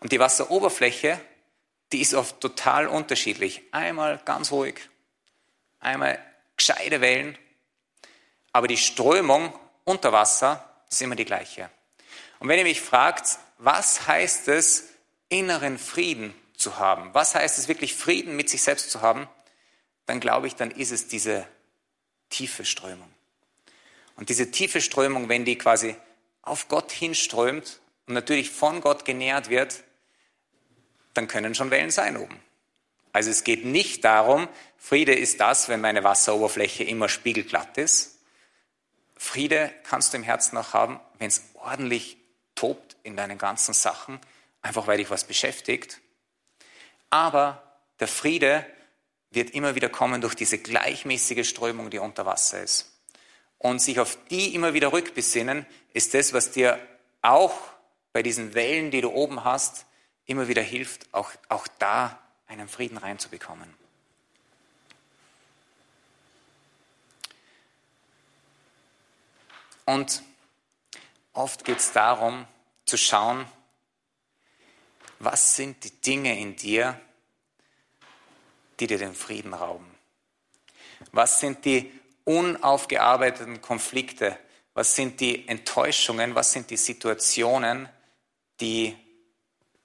Und 0.00 0.10
die 0.10 0.18
Wasseroberfläche, 0.18 1.20
die 1.92 2.00
ist 2.00 2.14
oft 2.14 2.40
total 2.40 2.88
unterschiedlich. 2.88 3.62
Einmal 3.70 4.20
ganz 4.24 4.50
ruhig, 4.50 4.80
einmal 5.78 6.18
gescheite 6.56 7.00
Wellen, 7.00 7.38
aber 8.52 8.66
die 8.66 8.76
Strömung 8.76 9.56
unter 9.84 10.12
Wasser 10.12 10.82
ist 10.90 11.00
immer 11.00 11.14
die 11.14 11.24
gleiche. 11.24 11.70
Und 12.40 12.48
wenn 12.48 12.58
ihr 12.58 12.64
mich 12.64 12.80
fragt, 12.80 13.38
was 13.58 14.08
heißt 14.08 14.48
es, 14.48 14.88
inneren 15.28 15.78
Frieden 15.78 16.34
zu 16.56 16.78
haben, 16.78 17.14
was 17.14 17.36
heißt 17.36 17.56
es 17.58 17.68
wirklich, 17.68 17.94
Frieden 17.94 18.34
mit 18.34 18.50
sich 18.50 18.62
selbst 18.62 18.90
zu 18.90 19.00
haben, 19.00 19.28
dann 20.06 20.18
glaube 20.18 20.48
ich, 20.48 20.56
dann 20.56 20.72
ist 20.72 20.90
es 20.90 21.06
diese 21.06 21.46
tiefe 22.32 22.64
Strömung. 22.64 23.08
Und 24.16 24.28
diese 24.28 24.50
tiefe 24.50 24.80
Strömung, 24.80 25.28
wenn 25.28 25.44
die 25.44 25.56
quasi 25.56 25.94
auf 26.42 26.68
Gott 26.68 26.90
hinströmt 26.90 27.80
und 28.06 28.14
natürlich 28.14 28.50
von 28.50 28.80
Gott 28.80 29.04
genährt 29.04 29.48
wird, 29.48 29.84
dann 31.14 31.28
können 31.28 31.54
schon 31.54 31.70
Wellen 31.70 31.90
sein 31.90 32.16
oben. 32.16 32.40
Also 33.12 33.30
es 33.30 33.44
geht 33.44 33.64
nicht 33.64 34.04
darum, 34.04 34.48
Friede 34.78 35.14
ist 35.14 35.40
das, 35.40 35.68
wenn 35.68 35.80
meine 35.80 36.02
Wasseroberfläche 36.02 36.82
immer 36.82 37.08
spiegelglatt 37.08 37.78
ist. 37.78 38.18
Friede 39.16 39.72
kannst 39.84 40.12
du 40.12 40.16
im 40.16 40.22
Herzen 40.22 40.56
auch 40.56 40.72
haben, 40.72 40.98
wenn 41.18 41.28
es 41.28 41.42
ordentlich 41.54 42.16
tobt 42.54 42.96
in 43.02 43.16
deinen 43.16 43.38
ganzen 43.38 43.74
Sachen, 43.74 44.18
einfach 44.62 44.86
weil 44.86 44.98
dich 44.98 45.10
was 45.10 45.24
beschäftigt. 45.24 46.00
Aber 47.10 47.62
der 48.00 48.08
Friede 48.08 48.66
wird 49.32 49.50
immer 49.50 49.74
wieder 49.74 49.88
kommen 49.88 50.20
durch 50.20 50.34
diese 50.34 50.58
gleichmäßige 50.58 51.48
Strömung, 51.48 51.90
die 51.90 51.98
unter 51.98 52.26
Wasser 52.26 52.62
ist. 52.62 52.92
Und 53.58 53.80
sich 53.80 54.00
auf 54.00 54.18
die 54.30 54.54
immer 54.54 54.74
wieder 54.74 54.92
rückbesinnen, 54.92 55.66
ist 55.92 56.14
das, 56.14 56.32
was 56.32 56.50
dir 56.50 56.78
auch 57.22 57.54
bei 58.12 58.22
diesen 58.22 58.54
Wellen, 58.54 58.90
die 58.90 59.00
du 59.00 59.10
oben 59.10 59.44
hast, 59.44 59.86
immer 60.26 60.48
wieder 60.48 60.62
hilft, 60.62 61.12
auch, 61.12 61.30
auch 61.48 61.66
da 61.78 62.20
einen 62.46 62.68
Frieden 62.68 62.98
reinzubekommen. 62.98 63.72
Und 69.84 70.22
oft 71.32 71.64
geht 71.64 71.78
es 71.78 71.92
darum, 71.92 72.46
zu 72.84 72.96
schauen, 72.96 73.46
was 75.18 75.56
sind 75.56 75.84
die 75.84 76.00
Dinge 76.00 76.38
in 76.38 76.56
dir, 76.56 77.00
die 78.82 78.88
dir 78.88 78.98
den 78.98 79.14
Frieden 79.14 79.54
rauben? 79.54 79.86
Was 81.12 81.38
sind 81.38 81.64
die 81.64 81.92
unaufgearbeiteten 82.24 83.60
Konflikte? 83.60 84.36
Was 84.74 84.96
sind 84.96 85.20
die 85.20 85.46
Enttäuschungen? 85.46 86.34
Was 86.34 86.52
sind 86.52 86.68
die 86.68 86.76
Situationen, 86.76 87.88
die, 88.60 88.96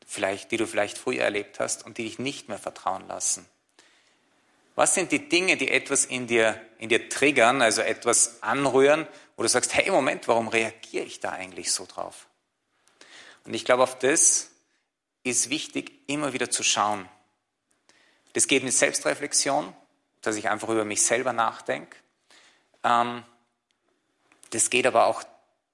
vielleicht, 0.07 0.51
die 0.51 0.57
du 0.57 0.65
vielleicht 0.65 0.97
früher 0.97 1.23
erlebt 1.23 1.59
hast 1.59 1.85
und 1.85 1.99
die 1.99 2.05
dich 2.05 2.17
nicht 2.17 2.49
mehr 2.49 2.57
vertrauen 2.57 3.07
lassen? 3.07 3.45
Was 4.73 4.95
sind 4.95 5.11
die 5.11 5.29
Dinge, 5.29 5.57
die 5.57 5.69
etwas 5.69 6.05
in 6.05 6.25
dir, 6.25 6.59
in 6.79 6.89
dir 6.89 7.07
triggern, 7.07 7.61
also 7.61 7.81
etwas 7.81 8.41
anrühren, 8.41 9.07
wo 9.35 9.43
du 9.43 9.49
sagst, 9.49 9.75
hey, 9.75 9.91
Moment, 9.91 10.27
warum 10.27 10.47
reagiere 10.47 11.05
ich 11.05 11.19
da 11.19 11.29
eigentlich 11.29 11.71
so 11.71 11.85
drauf? 11.85 12.27
Und 13.45 13.53
ich 13.53 13.63
glaube, 13.63 13.83
auf 13.83 13.97
das 13.99 14.49
ist 15.23 15.51
wichtig, 15.51 15.91
immer 16.07 16.33
wieder 16.33 16.49
zu 16.49 16.63
schauen. 16.63 17.07
Das 18.37 18.47
geht 18.47 18.63
mit 18.63 18.71
Selbstreflexion, 18.71 19.75
dass 20.21 20.35
ich 20.35 20.47
einfach 20.47 20.69
über 20.69 20.85
mich 20.85 21.01
selber 21.01 21.33
nachdenke. 21.33 21.97
Ähm, 22.83 23.23
das 24.51 24.69
geht 24.69 24.85
aber 24.85 25.07
auch 25.07 25.23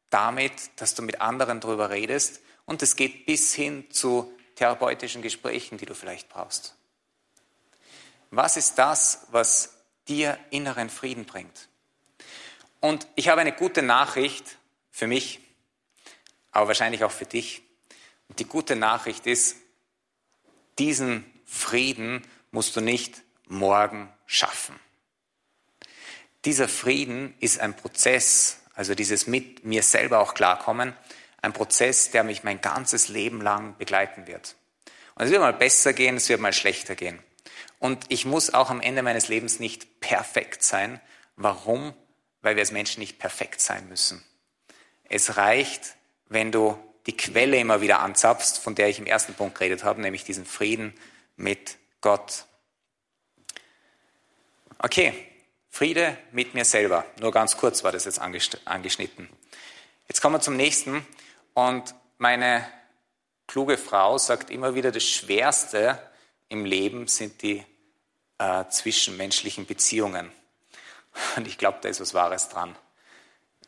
damit, 0.10 0.54
dass 0.78 0.96
du 0.96 1.02
mit 1.02 1.20
anderen 1.20 1.60
darüber 1.60 1.90
redest. 1.90 2.40
Und 2.64 2.82
das 2.82 2.96
geht 2.96 3.26
bis 3.26 3.54
hin 3.54 3.92
zu 3.92 4.34
therapeutischen 4.56 5.22
Gesprächen, 5.22 5.78
die 5.78 5.86
du 5.86 5.94
vielleicht 5.94 6.30
brauchst. 6.30 6.78
Was 8.32 8.56
ist 8.56 8.76
das, 8.76 9.28
was 9.32 9.80
dir 10.08 10.40
inneren 10.50 10.90
Frieden 10.90 11.26
bringt? 11.26 11.68
Und 12.80 13.08
ich 13.16 13.28
habe 13.28 13.42
eine 13.42 13.52
gute 13.52 13.82
Nachricht 13.82 14.58
für 14.90 15.08
mich, 15.08 15.42
aber 16.54 16.70
wahrscheinlich 16.70 17.04
auch 17.04 17.12
für 17.12 17.26
dich. 17.26 17.62
Und 18.30 18.40
die 18.40 18.46
gute 18.46 18.78
Nachricht 18.78 19.28
ist, 19.28 19.58
diesen 20.80 21.26
Frieden 21.46 22.26
musst 22.54 22.76
du 22.76 22.82
nicht 22.82 23.24
morgen 23.48 24.14
schaffen. 24.26 24.80
Dieser 26.46 26.70
Frieden 26.70 27.34
ist 27.40 27.60
ein 27.60 27.76
Prozess, 27.76 28.60
also 28.76 28.96
dieses 28.96 29.28
mit 29.28 29.66
mir 29.66 29.84
selber 29.84 30.20
auch 30.20 30.34
klarkommen, 30.34 30.94
ein 31.42 31.52
Prozess, 31.52 32.12
der 32.12 32.24
mich 32.24 32.44
mein 32.44 32.62
ganzes 32.62 33.10
Leben 33.10 33.42
lang 33.42 33.76
begleiten 33.78 34.28
wird. 34.28 34.56
Und 35.16 35.26
es 35.26 35.32
wird 35.32 35.42
mal 35.42 35.54
besser 35.54 35.94
gehen, 35.94 36.16
es 36.16 36.30
wird 36.30 36.40
mal 36.40 36.54
schlechter 36.54 36.96
gehen. 36.96 37.20
Und 37.80 38.06
ich 38.10 38.26
muss 38.26 38.54
auch 38.54 38.70
am 38.70 38.82
Ende 38.82 39.02
meines 39.02 39.28
Lebens 39.28 39.60
nicht 39.60 40.00
perfekt 40.00 40.64
sein. 40.64 41.02
Warum? 41.36 41.94
Weil 42.42 42.56
wir 42.56 42.62
als 42.62 42.72
Menschen 42.72 43.00
nicht 43.00 43.20
perfekt 43.20 43.62
sein 43.62 43.90
müssen. 43.90 44.24
Es 45.04 45.38
reicht, 45.38 45.96
wenn 46.30 46.52
du 46.52 46.78
die 47.08 47.18
Quelle 47.18 47.58
immer 47.58 47.82
wieder 47.82 48.00
anzapfst, 48.00 48.60
von 48.60 48.76
der 48.76 48.90
ich 48.90 49.00
im 49.00 49.06
ersten 49.06 49.34
Punkt 49.34 49.58
geredet 49.58 49.84
habe, 49.84 50.02
nämlich 50.02 50.24
diesen 50.24 50.46
Frieden 50.46 50.94
mit 51.36 51.78
Gott. 52.04 52.44
Okay, 54.78 55.14
Friede 55.70 56.18
mit 56.34 56.54
mir 56.54 56.66
selber. 56.66 57.06
Nur 57.22 57.32
ganz 57.32 57.56
kurz 57.56 57.86
war 57.86 57.94
das 57.94 58.04
jetzt 58.04 58.20
angeschnitten. 58.20 59.30
Jetzt 60.10 60.22
kommen 60.22 60.36
wir 60.36 60.42
zum 60.42 60.58
nächsten. 60.58 61.08
Und 61.54 61.96
meine 62.18 62.68
kluge 63.48 63.78
Frau 63.78 64.18
sagt 64.18 64.50
immer 64.50 64.76
wieder, 64.76 64.92
das 64.92 65.06
Schwerste 65.06 65.98
im 66.50 66.66
Leben 66.66 67.08
sind 67.08 67.42
die 67.42 67.64
äh, 68.38 68.66
zwischenmenschlichen 68.68 69.66
Beziehungen. 69.66 70.30
Und 71.38 71.48
ich 71.48 71.58
glaube, 71.58 71.78
da 71.82 71.88
ist 71.88 72.02
was 72.02 72.14
Wahres 72.14 72.50
dran. 72.50 72.76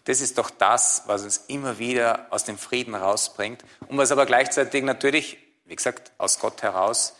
Das 0.04 0.20
ist 0.20 0.38
doch 0.38 0.50
das, 0.50 1.04
was 1.06 1.24
uns 1.24 1.38
immer 1.48 1.80
wieder 1.80 2.28
aus 2.32 2.44
dem 2.44 2.58
Frieden 2.58 2.96
rausbringt 2.96 3.64
und 3.88 3.98
was 3.98 4.12
aber 4.12 4.26
gleichzeitig 4.26 4.84
natürlich, 4.84 5.38
wie 5.64 5.76
gesagt, 5.78 6.12
aus 6.18 6.38
Gott 6.40 6.62
heraus 6.64 7.16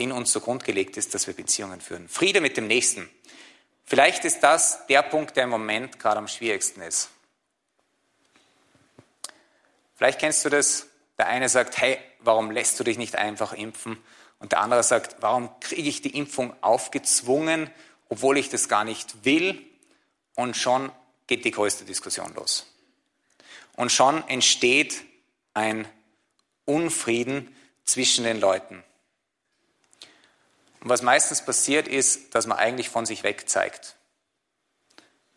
in 0.00 0.12
uns 0.12 0.32
so 0.32 0.40
grundgelegt 0.40 0.96
ist, 0.96 1.14
dass 1.14 1.26
wir 1.26 1.34
Beziehungen 1.34 1.80
führen. 1.80 2.08
Friede 2.08 2.40
mit 2.40 2.56
dem 2.56 2.66
Nächsten. 2.66 3.08
Vielleicht 3.84 4.24
ist 4.24 4.40
das 4.40 4.86
der 4.86 5.02
Punkt, 5.02 5.36
der 5.36 5.44
im 5.44 5.50
Moment 5.50 5.98
gerade 5.98 6.18
am 6.18 6.28
schwierigsten 6.28 6.80
ist. 6.80 7.10
Vielleicht 9.94 10.18
kennst 10.18 10.44
du 10.44 10.48
das. 10.48 10.86
Der 11.18 11.26
eine 11.26 11.48
sagt, 11.48 11.78
hey, 11.78 11.98
warum 12.20 12.50
lässt 12.50 12.80
du 12.80 12.84
dich 12.84 12.96
nicht 12.96 13.16
einfach 13.16 13.52
impfen? 13.52 13.98
Und 14.38 14.52
der 14.52 14.60
andere 14.60 14.82
sagt, 14.82 15.16
warum 15.20 15.50
kriege 15.60 15.88
ich 15.88 16.00
die 16.00 16.16
Impfung 16.16 16.54
aufgezwungen, 16.62 17.70
obwohl 18.08 18.38
ich 18.38 18.48
das 18.48 18.68
gar 18.68 18.84
nicht 18.84 19.24
will? 19.24 19.62
Und 20.34 20.56
schon 20.56 20.90
geht 21.26 21.44
die 21.44 21.50
größte 21.50 21.84
Diskussion 21.84 22.32
los. 22.34 22.66
Und 23.76 23.92
schon 23.92 24.26
entsteht 24.28 25.02
ein 25.52 25.86
Unfrieden 26.64 27.54
zwischen 27.84 28.24
den 28.24 28.40
Leuten. 28.40 28.82
Und 30.80 30.88
was 30.88 31.02
meistens 31.02 31.44
passiert 31.44 31.88
ist, 31.88 32.34
dass 32.34 32.46
man 32.46 32.58
eigentlich 32.58 32.88
von 32.88 33.06
sich 33.06 33.22
weg 33.22 33.48
zeigt. 33.48 33.96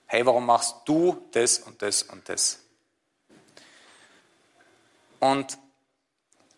Hey, 0.06 0.26
warum 0.26 0.46
machst 0.46 0.76
du 0.86 1.28
das 1.32 1.60
und 1.60 1.82
das 1.82 2.04
und 2.04 2.30
das? 2.30 2.60
Und 5.20 5.58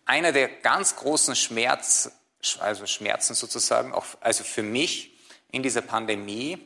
einer 0.04 0.32
der 0.32 0.48
ganz 0.48 0.96
großen 0.96 1.34
Schmerz, 1.34 2.10
also 2.58 2.86
Schmerzen 2.86 3.34
sozusagen, 3.34 3.92
auch, 3.92 4.06
also 4.20 4.44
für 4.44 4.62
mich 4.62 5.16
in 5.50 5.62
dieser 5.62 5.82
Pandemie, 5.82 6.58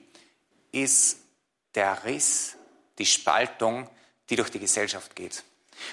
ist 0.73 1.19
der 1.75 2.05
Riss, 2.05 2.57
die 2.99 3.07
Spaltung, 3.07 3.89
die 4.29 4.37
durch 4.37 4.51
die 4.51 4.59
Gesellschaft 4.59 5.17
geht. 5.17 5.45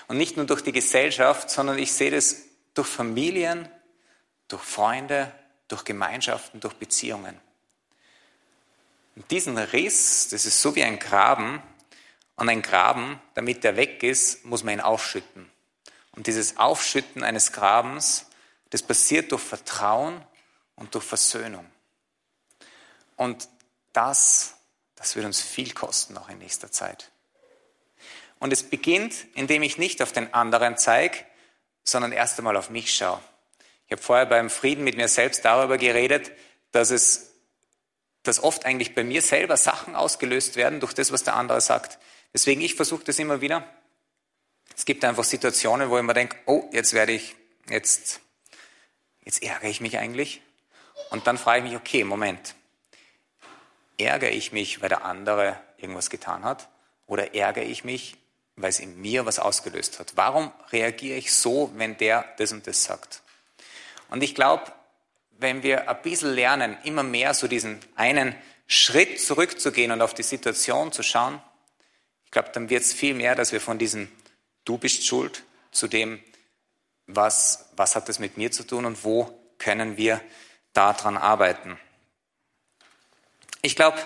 Und 0.08 0.18
nicht 0.18 0.36
nur 0.36 0.46
durch 0.46 0.62
die 0.62 0.72
Gesellschaft, 0.72 1.50
sondern 1.50 1.78
ich 1.78 1.94
sehe 1.94 2.12
das 2.12 2.38
durch 2.74 2.88
Familien, 2.88 3.70
durch 4.48 4.64
Freunde, 4.64 5.32
durch 5.68 5.84
Gemeinschaften, 5.84 6.60
durch 6.60 6.76
Beziehungen. 6.76 7.40
Und 9.16 9.30
diesen 9.32 9.58
Riss, 9.58 10.30
das 10.30 10.46
ist 10.46 10.62
so 10.62 10.76
wie 10.76 10.84
ein 10.84 11.00
Graben. 11.00 11.62
Und 12.36 12.50
ein 12.50 12.62
Graben, 12.62 13.20
damit 13.34 13.64
der 13.64 13.76
weg 13.76 14.04
ist, 14.04 14.46
muss 14.46 14.64
man 14.64 14.76
ihn 14.76 14.82
aufschütten. 14.82 15.50
Und 16.12 16.28
dieses 16.28 16.58
Aufschütten 16.58 17.24
eines 17.24 17.52
Grabens, 17.52 18.28
das 18.70 18.84
passiert 18.84 19.32
durch 19.32 19.42
Vertrauen 19.42 20.24
und 20.76 20.94
durch 20.94 21.04
Versöhnung. 21.04 21.66
Und 23.16 23.50
das, 23.94 24.56
das 24.96 25.16
wird 25.16 25.26
uns 25.26 25.42
viel 25.42 25.74
kosten 25.74 26.14
noch 26.14 26.30
in 26.30 26.38
nächster 26.38 26.72
Zeit. 26.72 27.12
Und 28.40 28.54
es 28.54 28.64
beginnt, 28.64 29.16
indem 29.34 29.64
ich 29.64 29.80
nicht 29.80 30.02
auf 30.04 30.12
den 30.12 30.34
anderen 30.34 30.78
zeige, 30.78 31.18
sondern 31.84 32.12
erst 32.12 32.38
einmal 32.38 32.56
auf 32.56 32.70
mich 32.70 32.94
schaue. 32.94 33.22
Ich 33.88 33.94
habe 33.94 34.02
vorher 34.02 34.26
beim 34.26 34.50
Frieden 34.50 34.84
mit 34.84 34.98
mir 34.98 35.08
selbst 35.08 35.46
darüber 35.46 35.78
geredet, 35.78 36.32
dass 36.72 36.92
es, 36.92 37.32
dass 38.24 38.44
oft 38.44 38.66
eigentlich 38.66 38.94
bei 38.94 39.06
mir 39.06 39.22
selber 39.22 39.56
Sachen 39.56 39.96
ausgelöst 39.96 40.58
werden 40.58 40.82
durch 40.82 40.94
das, 40.94 41.14
was 41.14 41.24
der 41.24 41.36
andere 41.36 41.62
sagt. 41.62 41.98
Deswegen, 42.34 42.60
ich 42.60 42.76
versuche 42.76 43.06
das 43.06 43.18
immer 43.18 43.40
wieder. 43.40 43.66
Es 44.76 44.84
gibt 44.84 45.06
einfach 45.06 45.24
Situationen, 45.24 45.90
wo 45.90 45.98
ich 45.98 46.04
mir 46.04 46.14
denke, 46.14 46.36
oh, 46.46 46.70
jetzt 46.74 46.94
werde 46.94 47.14
ich, 47.14 47.36
jetzt, 47.70 48.20
jetzt 49.24 49.42
ärgere 49.42 49.70
ich 49.70 49.80
mich 49.80 49.98
eigentlich. 49.98 50.42
Und 51.10 51.26
dann 51.26 51.38
frage 51.38 51.60
ich 51.60 51.72
mich, 51.72 51.80
okay, 51.80 52.04
Moment. 52.04 52.56
Ärgere 53.98 54.32
ich 54.32 54.52
mich, 54.52 54.82
weil 54.82 54.90
der 54.90 55.06
andere 55.06 55.58
irgendwas 55.78 56.10
getan 56.10 56.44
hat? 56.44 56.68
Oder 57.06 57.34
ärgere 57.34 57.64
ich 57.64 57.86
mich, 57.86 58.18
weil 58.58 58.70
es 58.70 58.80
in 58.80 59.00
mir 59.00 59.26
was 59.26 59.40
ausgelöst 59.40 60.00
hat? 60.00 60.12
Warum 60.16 60.52
reagiere 60.72 61.18
ich 61.18 61.34
so, 61.34 61.72
wenn 61.76 61.98
der 61.98 62.26
das 62.38 62.52
und 62.52 62.68
das 62.68 62.84
sagt? 62.84 63.22
Und 64.10 64.24
ich 64.24 64.36
glaube, 64.36 64.72
wenn 65.32 65.64
wir 65.64 65.90
ein 65.90 66.02
bisschen 66.02 66.34
lernen, 66.34 66.78
immer 66.84 67.04
mehr 67.04 67.34
so 67.34 67.48
diesen 67.48 67.80
einen 67.96 68.36
Schritt 68.68 69.22
zurückzugehen 69.22 69.92
und 69.92 70.02
auf 70.02 70.14
die 70.14 70.24
Situation 70.24 70.92
zu 70.92 71.04
schauen, 71.04 71.42
ich 72.26 72.32
glaube, 72.32 72.50
dann 72.54 72.70
wird 72.70 72.84
es 72.84 72.94
viel 72.94 73.14
mehr, 73.14 73.36
dass 73.36 73.52
wir 73.52 73.62
von 73.62 73.78
diesem 73.78 74.12
Du 74.66 74.78
bist 74.78 75.06
schuld 75.06 75.44
zu 75.72 75.88
dem, 75.88 76.22
was, 77.06 77.70
was 77.78 77.96
hat 77.96 78.10
das 78.10 78.20
mit 78.20 78.36
mir 78.36 78.52
zu 78.52 78.68
tun 78.68 78.86
und 78.86 79.06
wo 79.06 79.34
können 79.58 79.96
wir 79.96 80.22
daran 80.74 81.18
arbeiten. 81.18 81.80
Ich 83.62 83.76
glaube, 83.76 83.98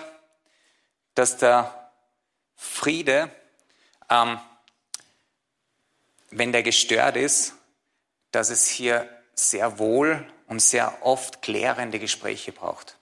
dass 1.14 1.36
der 1.36 1.90
Friede, 2.56 3.30
ähm, 4.08 4.38
wenn 6.30 6.52
der 6.52 6.62
gestört 6.62 7.16
ist, 7.16 7.54
dass 8.30 8.50
es 8.50 8.68
hier 8.68 9.08
sehr 9.34 9.78
wohl 9.78 10.26
und 10.46 10.60
sehr 10.60 11.04
oft 11.04 11.42
klärende 11.42 11.98
Gespräche 11.98 12.52
braucht. 12.52 12.98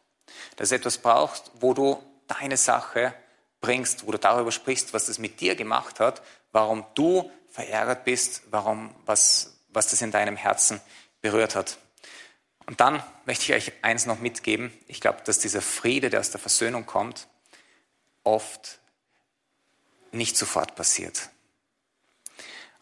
Dass 0.57 0.73
etwas 0.73 0.99
braucht, 0.99 1.51
wo 1.61 1.75
du 1.75 2.03
deine 2.27 2.57
Sache 2.57 3.15
bringst, 3.61 4.07
wo 4.07 4.13
du 4.13 4.19
darüber 4.19 4.53
sprichst, 4.53 4.95
was 4.95 5.07
das 5.07 5.19
mit 5.19 5.41
dir 5.41 5.55
gemacht 5.55 6.01
hat, 6.01 6.23
warum 6.53 6.85
du 6.95 7.31
verärgert 7.51 8.05
bist, 8.05 8.43
warum, 8.51 8.95
was, 9.07 9.59
was 9.69 9.89
das 9.89 10.03
in 10.03 10.11
deinem 10.11 10.37
Herzen 10.37 10.81
berührt 11.21 11.57
hat. 11.57 11.79
Und 12.67 12.81
dann 12.81 13.03
möchte 13.27 13.45
ich 13.45 13.53
euch 13.53 13.73
eins 13.83 14.07
noch 14.07 14.21
mitgeben. 14.21 14.73
Ich 14.87 15.01
glaube, 15.01 15.23
dass 15.25 15.41
dieser 15.41 15.61
Friede, 15.61 16.09
der 16.09 16.21
aus 16.21 16.31
der 16.31 16.41
Versöhnung 16.41 16.87
kommt, 16.87 17.27
oft 18.23 18.79
nicht 20.13 20.37
sofort 20.37 20.77
passiert 20.77 21.31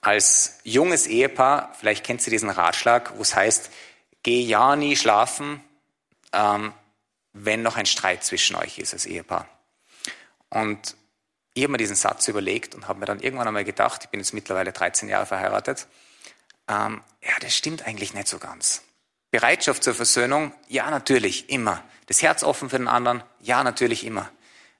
als 0.08 0.58
junges 0.64 1.06
Ehepaar, 1.06 1.74
vielleicht 1.78 2.02
kennt 2.02 2.26
ihr 2.26 2.30
diesen 2.30 2.48
Ratschlag, 2.48 3.12
wo 3.18 3.22
es 3.22 3.36
heißt, 3.36 3.70
geh 4.22 4.40
ja 4.40 4.74
nie 4.74 4.96
schlafen, 4.96 5.62
ähm, 6.32 6.72
wenn 7.34 7.60
noch 7.60 7.76
ein 7.76 7.84
Streit 7.84 8.24
zwischen 8.24 8.56
euch 8.56 8.78
ist 8.78 8.94
als 8.94 9.04
Ehepaar. 9.04 9.46
Und 10.48 10.96
ich 11.52 11.62
habe 11.62 11.72
mir 11.72 11.76
diesen 11.76 11.94
Satz 11.94 12.26
überlegt 12.26 12.74
und 12.74 12.88
habe 12.88 13.00
mir 13.00 13.04
dann 13.04 13.20
irgendwann 13.20 13.48
einmal 13.48 13.64
gedacht, 13.64 14.04
ich 14.04 14.08
bin 14.08 14.18
jetzt 14.18 14.32
mittlerweile 14.32 14.72
13 14.72 15.10
Jahre 15.10 15.26
verheiratet, 15.26 15.86
ähm, 16.68 17.02
ja, 17.22 17.32
das 17.42 17.54
stimmt 17.54 17.86
eigentlich 17.86 18.14
nicht 18.14 18.28
so 18.28 18.38
ganz. 18.38 18.82
Bereitschaft 19.30 19.84
zur 19.84 19.94
Versöhnung, 19.94 20.54
ja, 20.68 20.90
natürlich, 20.90 21.50
immer. 21.50 21.84
Das 22.06 22.22
Herz 22.22 22.44
offen 22.44 22.70
für 22.70 22.78
den 22.78 22.88
anderen, 22.88 23.22
ja, 23.40 23.62
natürlich, 23.62 24.06
immer. 24.06 24.30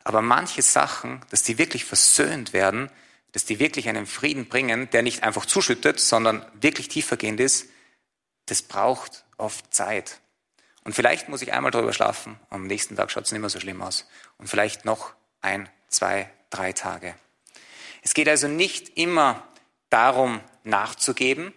Aber 0.05 0.23
manche 0.23 0.63
Sachen, 0.63 1.21
dass 1.29 1.43
die 1.43 1.59
wirklich 1.59 1.85
versöhnt 1.85 2.55
werden, 2.55 2.91
dass 3.39 3.45
die 3.45 3.61
wirklich 3.61 3.89
einen 3.89 4.07
Frieden 4.07 4.49
bringen, 4.49 4.91
der 4.91 5.03
nicht 5.03 5.23
einfach 5.23 5.47
zuschüttet, 5.47 6.01
sondern 6.01 6.45
wirklich 6.55 6.89
tiefergehend 6.89 7.39
ist, 7.39 7.69
das 8.47 8.63
braucht 8.63 9.25
oft 9.37 9.73
Zeit. 9.73 10.19
Und 10.83 10.93
vielleicht 10.93 11.29
muss 11.29 11.41
ich 11.41 11.53
einmal 11.53 11.71
drüber 11.71 11.93
schlafen, 11.93 12.41
am 12.51 12.67
nächsten 12.67 12.97
Tag 12.97 13.13
schaut 13.13 13.27
es 13.27 13.31
nicht 13.31 13.41
mehr 13.41 13.49
so 13.49 13.61
schlimm 13.61 13.81
aus. 13.81 14.09
Und 14.39 14.49
vielleicht 14.49 14.85
noch 14.85 15.15
ein, 15.41 15.69
zwei, 15.87 16.29
drei 16.51 16.73
Tage. 16.73 17.15
Es 18.03 18.13
geht 18.13 18.29
also 18.29 18.49
nicht 18.49 18.99
immer 18.99 19.47
darum, 19.89 20.41
nachzugeben, 20.65 21.55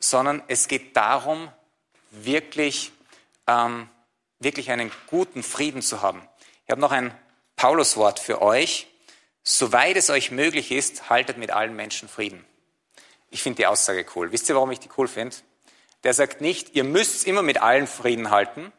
sondern 0.00 0.42
es 0.48 0.68
geht 0.68 0.98
darum, 0.98 1.50
wirklich, 2.10 2.92
ähm, 3.46 3.88
wirklich 4.38 4.70
einen 4.70 4.92
guten 5.06 5.42
Frieden 5.42 5.80
zu 5.80 6.02
haben. 6.02 6.20
Ich 6.66 6.70
habe 6.70 6.82
noch 6.82 6.92
ein 6.92 7.18
Pauluswort 7.56 8.18
für 8.18 8.42
euch, 8.42 8.86
Soweit 9.48 9.96
es 9.96 10.10
euch 10.10 10.32
möglich 10.32 10.72
ist, 10.72 11.08
haltet 11.08 11.38
mit 11.38 11.52
allen 11.52 11.76
Menschen 11.76 12.08
Frieden. 12.08 12.44
Ich 13.30 13.44
finde 13.44 13.58
die 13.58 13.66
Aussage 13.68 14.04
cool. 14.16 14.32
Wisst 14.32 14.48
ihr, 14.48 14.56
warum 14.56 14.72
ich 14.72 14.80
die 14.80 14.88
cool 14.98 15.06
finde? 15.06 15.36
Der 16.02 16.14
sagt 16.14 16.40
nicht, 16.40 16.74
ihr 16.74 16.82
müsst 16.82 17.24
immer 17.28 17.42
mit 17.42 17.62
allen 17.62 17.86
Frieden 17.86 18.30
halten, 18.30 18.72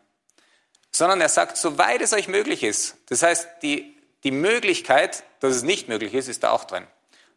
sondern 0.92 1.22
er 1.22 1.30
sagt, 1.30 1.56
soweit 1.56 2.02
es 2.02 2.12
euch 2.12 2.28
möglich 2.28 2.64
ist. 2.64 2.98
Das 3.08 3.24
heißt, 3.24 3.48
die, 3.62 3.98
die 4.26 4.32
Möglichkeit, 4.32 5.24
dass 5.40 5.56
es 5.56 5.64
nicht 5.64 5.88
möglich 5.88 6.14
ist, 6.14 6.28
ist 6.28 6.44
da 6.44 6.52
auch 6.52 6.66
drin. 6.66 6.86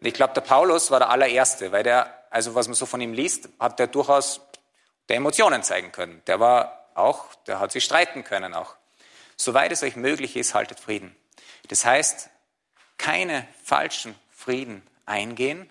Und 0.00 0.06
ich 0.08 0.14
glaube, 0.14 0.34
der 0.34 0.40
Paulus 0.40 0.90
war 0.90 0.98
der 0.98 1.10
allererste, 1.10 1.70
weil 1.70 1.84
der, 1.84 2.12
also 2.30 2.56
was 2.56 2.66
man 2.66 2.74
so 2.74 2.84
von 2.84 3.00
ihm 3.00 3.12
liest, 3.12 3.48
hat 3.60 3.78
der 3.78 3.86
durchaus 3.86 4.40
der 5.08 5.18
Emotionen 5.18 5.62
zeigen 5.62 5.92
können. 5.92 6.20
Der 6.26 6.40
war 6.40 6.90
auch, 6.94 7.32
der 7.46 7.60
hat 7.60 7.70
sich 7.70 7.84
streiten 7.84 8.24
können 8.24 8.54
auch. 8.54 8.74
Soweit 9.36 9.70
es 9.70 9.84
euch 9.84 9.94
möglich 9.94 10.34
ist, 10.34 10.54
haltet 10.54 10.80
Frieden. 10.80 11.14
Das 11.68 11.84
heißt, 11.84 12.28
keine 13.00 13.48
falschen 13.64 14.14
Frieden 14.30 14.82
eingehen, 15.06 15.68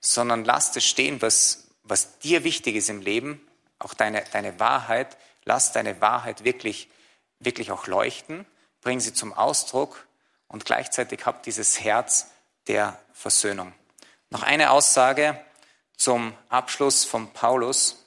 sondern 0.00 0.44
lass 0.44 0.76
es 0.76 0.84
stehen, 0.84 1.22
was, 1.22 1.68
was 1.82 2.18
dir 2.18 2.44
wichtig 2.44 2.76
ist 2.76 2.90
im 2.90 3.00
Leben, 3.00 3.40
auch 3.78 3.94
deine, 3.94 4.22
deine 4.32 4.60
Wahrheit. 4.60 5.16
Lass 5.44 5.72
deine 5.72 6.02
Wahrheit 6.02 6.44
wirklich, 6.44 6.90
wirklich 7.38 7.72
auch 7.72 7.86
leuchten, 7.86 8.44
bring 8.82 9.00
sie 9.00 9.14
zum 9.14 9.32
Ausdruck 9.32 10.06
und 10.46 10.66
gleichzeitig 10.66 11.24
hab 11.24 11.42
dieses 11.42 11.80
Herz 11.80 12.28
der 12.66 12.98
Versöhnung. 13.14 13.72
Noch 14.28 14.42
eine 14.42 14.70
Aussage 14.70 15.42
zum 15.96 16.34
Abschluss 16.50 17.06
von 17.06 17.32
Paulus. 17.32 18.04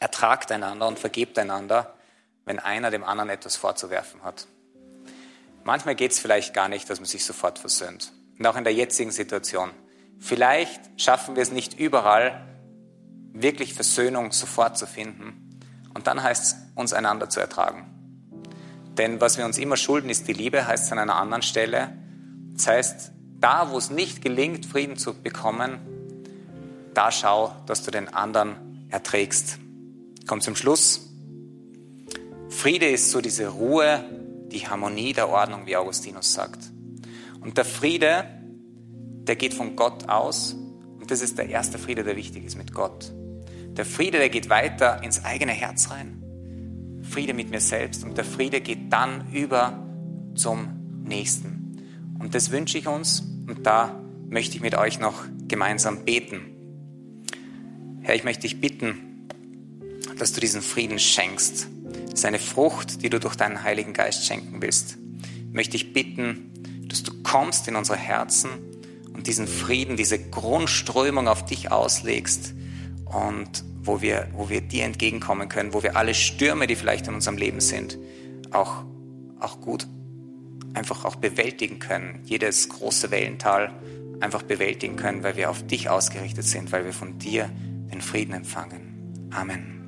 Ertragt 0.00 0.50
einander 0.50 0.88
und 0.88 0.98
vergebt 0.98 1.38
einander, 1.38 1.94
wenn 2.46 2.58
einer 2.58 2.90
dem 2.90 3.04
anderen 3.04 3.28
etwas 3.28 3.56
vorzuwerfen 3.56 4.22
hat. 4.22 4.46
Manchmal 5.64 5.94
geht 5.94 6.12
es 6.12 6.18
vielleicht 6.18 6.54
gar 6.54 6.68
nicht, 6.68 6.88
dass 6.88 7.00
man 7.00 7.06
sich 7.06 7.24
sofort 7.24 7.58
versöhnt. 7.58 8.12
Und 8.38 8.46
auch 8.46 8.56
in 8.56 8.64
der 8.64 8.72
jetzigen 8.72 9.10
Situation. 9.10 9.70
Vielleicht 10.18 10.80
schaffen 10.96 11.36
wir 11.36 11.42
es 11.42 11.52
nicht 11.52 11.78
überall, 11.78 12.46
wirklich 13.32 13.74
Versöhnung 13.74 14.32
sofort 14.32 14.76
zu 14.78 14.86
finden. 14.86 15.60
Und 15.94 16.06
dann 16.06 16.22
heißt 16.22 16.44
es, 16.44 16.56
uns 16.74 16.92
einander 16.92 17.28
zu 17.28 17.40
ertragen. 17.40 17.86
Denn 18.96 19.20
was 19.20 19.38
wir 19.38 19.44
uns 19.44 19.58
immer 19.58 19.76
schulden, 19.76 20.10
ist 20.10 20.28
die 20.28 20.32
Liebe, 20.32 20.66
heißt 20.66 20.86
es 20.86 20.92
an 20.92 20.98
einer 20.98 21.16
anderen 21.16 21.42
Stelle. 21.42 21.96
Das 22.54 22.66
heißt, 22.66 23.12
da, 23.38 23.70
wo 23.70 23.78
es 23.78 23.90
nicht 23.90 24.22
gelingt, 24.22 24.66
Frieden 24.66 24.96
zu 24.96 25.14
bekommen, 25.14 25.78
da 26.94 27.10
schau, 27.10 27.54
dass 27.66 27.82
du 27.82 27.90
den 27.90 28.12
anderen 28.12 28.86
erträgst. 28.90 29.58
Kommt 30.26 30.42
zum 30.42 30.56
Schluss. 30.56 31.08
Friede 32.50 32.88
ist 32.88 33.10
so 33.10 33.20
diese 33.20 33.48
Ruhe, 33.48 34.04
die 34.52 34.66
Harmonie 34.66 35.12
der 35.12 35.28
Ordnung, 35.28 35.66
wie 35.66 35.76
Augustinus 35.76 36.32
sagt. 36.32 36.72
Und 37.40 37.56
der 37.56 37.64
Friede, 37.64 38.24
der 39.26 39.36
geht 39.36 39.54
von 39.54 39.76
Gott 39.76 40.08
aus. 40.08 40.54
Und 40.98 41.10
das 41.10 41.22
ist 41.22 41.38
der 41.38 41.48
erste 41.48 41.78
Friede, 41.78 42.04
der 42.04 42.16
wichtig 42.16 42.44
ist 42.44 42.56
mit 42.56 42.74
Gott. 42.74 43.12
Der 43.76 43.84
Friede, 43.84 44.18
der 44.18 44.28
geht 44.28 44.50
weiter 44.50 45.02
ins 45.02 45.24
eigene 45.24 45.52
Herz 45.52 45.90
rein. 45.90 46.22
Friede 47.02 47.34
mit 47.34 47.50
mir 47.50 47.60
selbst. 47.60 48.04
Und 48.04 48.18
der 48.18 48.24
Friede 48.24 48.60
geht 48.60 48.92
dann 48.92 49.32
über 49.32 49.86
zum 50.34 51.02
Nächsten. 51.04 52.16
Und 52.18 52.34
das 52.34 52.50
wünsche 52.50 52.78
ich 52.78 52.86
uns. 52.86 53.20
Und 53.46 53.66
da 53.66 54.00
möchte 54.28 54.56
ich 54.56 54.62
mit 54.62 54.76
euch 54.76 55.00
noch 55.00 55.24
gemeinsam 55.48 56.04
beten. 56.04 56.42
Herr, 58.02 58.14
ich 58.14 58.24
möchte 58.24 58.42
dich 58.42 58.60
bitten, 58.60 59.28
dass 60.18 60.32
du 60.32 60.40
diesen 60.40 60.62
Frieden 60.62 60.98
schenkst. 60.98 61.68
Das 62.10 62.20
ist 62.20 62.24
eine 62.24 62.38
Frucht, 62.38 63.02
die 63.02 63.10
du 63.10 63.20
durch 63.20 63.36
deinen 63.36 63.62
Heiligen 63.62 63.92
Geist 63.92 64.26
schenken 64.26 64.60
willst. 64.60 64.98
Ich 65.48 65.54
möchte 65.54 65.72
dich 65.72 65.92
bitten, 65.92 66.50
dass 66.88 67.02
du 67.02 67.22
kommst 67.22 67.68
in 67.68 67.76
unsere 67.76 67.98
Herzen 67.98 68.50
und 69.14 69.26
diesen 69.26 69.46
Frieden, 69.46 69.96
diese 69.96 70.18
Grundströmung 70.18 71.28
auf 71.28 71.44
dich 71.44 71.70
auslegst 71.70 72.54
und 73.06 73.64
wo 73.82 74.02
wir, 74.02 74.28
wo 74.34 74.48
wir 74.48 74.60
dir 74.60 74.84
entgegenkommen 74.84 75.48
können, 75.48 75.72
wo 75.72 75.82
wir 75.82 75.96
alle 75.96 76.14
Stürme, 76.14 76.66
die 76.66 76.76
vielleicht 76.76 77.06
in 77.08 77.14
unserem 77.14 77.38
Leben 77.38 77.60
sind, 77.60 77.98
auch, 78.50 78.84
auch 79.38 79.60
gut 79.60 79.86
einfach 80.74 81.04
auch 81.04 81.16
bewältigen 81.16 81.78
können. 81.78 82.20
Jedes 82.24 82.68
große 82.68 83.10
Wellental 83.10 83.72
einfach 84.20 84.42
bewältigen 84.42 84.96
können, 84.96 85.22
weil 85.22 85.36
wir 85.36 85.50
auf 85.50 85.66
dich 85.66 85.88
ausgerichtet 85.88 86.44
sind, 86.44 86.72
weil 86.72 86.84
wir 86.84 86.92
von 86.92 87.18
dir 87.18 87.50
den 87.92 88.00
Frieden 88.00 88.34
empfangen. 88.34 89.28
Amen. 89.30 89.79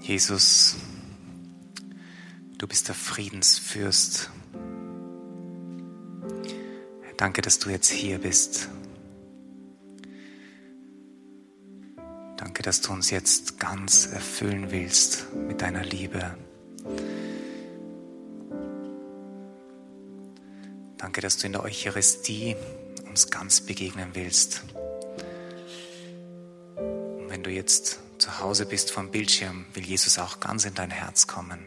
Jesus, 0.00 0.76
du 2.56 2.66
bist 2.66 2.88
der 2.88 2.94
Friedensfürst. 2.94 4.30
Danke, 7.16 7.42
dass 7.42 7.58
du 7.58 7.68
jetzt 7.68 7.90
hier 7.90 8.18
bist. 8.18 8.68
Danke, 12.38 12.62
dass 12.62 12.80
du 12.80 12.92
uns 12.92 13.10
jetzt 13.10 13.60
ganz 13.60 14.06
erfüllen 14.06 14.70
willst 14.70 15.26
mit 15.34 15.60
deiner 15.60 15.84
Liebe. 15.84 16.34
Danke, 20.96 21.20
dass 21.20 21.36
du 21.36 21.46
in 21.46 21.52
der 21.52 21.62
Eucharistie 21.62 22.56
uns 23.06 23.30
ganz 23.30 23.60
begegnen 23.60 24.10
willst. 24.14 24.62
Und 26.76 27.28
wenn 27.28 27.42
du 27.42 27.50
jetzt 27.50 28.00
zu 28.20 28.38
Hause 28.38 28.66
bist 28.66 28.90
vom 28.90 29.10
Bildschirm, 29.10 29.64
will 29.74 29.84
Jesus 29.84 30.18
auch 30.18 30.40
ganz 30.40 30.64
in 30.64 30.74
dein 30.74 30.90
Herz 30.90 31.26
kommen. 31.26 31.60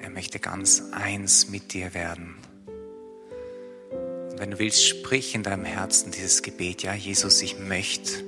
Er 0.00 0.10
möchte 0.10 0.38
ganz 0.38 0.82
eins 0.92 1.48
mit 1.48 1.72
dir 1.74 1.94
werden. 1.94 2.36
Und 4.30 4.38
wenn 4.38 4.50
du 4.50 4.58
willst, 4.58 4.86
sprich 4.86 5.34
in 5.34 5.42
deinem 5.42 5.64
Herzen 5.64 6.10
dieses 6.10 6.42
Gebet. 6.42 6.82
Ja, 6.82 6.94
Jesus, 6.94 7.42
ich 7.42 7.58
möchte 7.58 8.24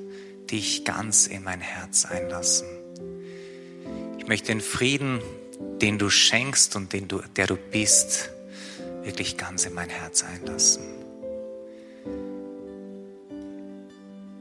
dich 0.51 0.85
ganz 0.85 1.27
in 1.27 1.42
mein 1.42 1.61
Herz 1.61 2.05
einlassen. 2.05 2.68
Ich 4.18 4.27
möchte 4.27 4.48
den 4.48 4.61
Frieden, 4.61 5.20
den 5.81 5.98
du 5.98 6.11
schenkst 6.11 6.77
und 6.77 6.92
den 6.92 7.09
du, 7.09 7.22
der 7.37 7.46
du 7.46 7.57
bist, 7.57 8.31
wirklich 9.03 9.37
ganz 9.37 9.64
in 9.64 9.74
mein 9.74 9.88
Herz 9.88 10.24
einlassen. 10.24 10.97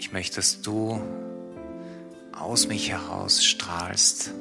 Ich 0.07 0.13
möchte, 0.13 0.37
dass 0.37 0.61
du 0.61 1.01
aus 2.31 2.69
mich 2.69 2.91
heraus 2.91 3.43
strahlst, 3.43 4.31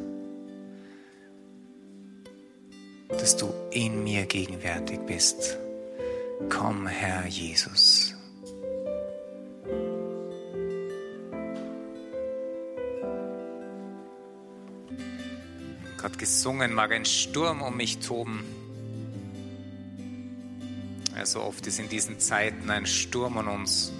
dass 3.08 3.36
du 3.36 3.52
in 3.72 4.04
mir 4.04 4.26
gegenwärtig 4.26 5.00
bist. 5.08 5.58
Komm, 6.50 6.86
Herr 6.86 7.26
Jesus. 7.26 8.14
Gott 16.00 16.16
gesungen, 16.16 16.74
mag 16.74 16.92
ein 16.92 17.04
Sturm 17.04 17.60
um 17.62 17.76
mich 17.76 17.98
toben. 17.98 18.44
Ja, 21.16 21.26
so 21.26 21.42
oft 21.42 21.66
ist 21.66 21.80
in 21.80 21.88
diesen 21.88 22.20
Zeiten 22.20 22.70
ein 22.70 22.86
Sturm 22.86 23.36
um 23.36 23.48
uns 23.48 23.90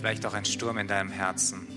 vielleicht 0.00 0.24
auch 0.24 0.32
ein 0.32 0.46
Sturm 0.46 0.78
in 0.78 0.88
deinem 0.88 1.10
Herzen. 1.10 1.68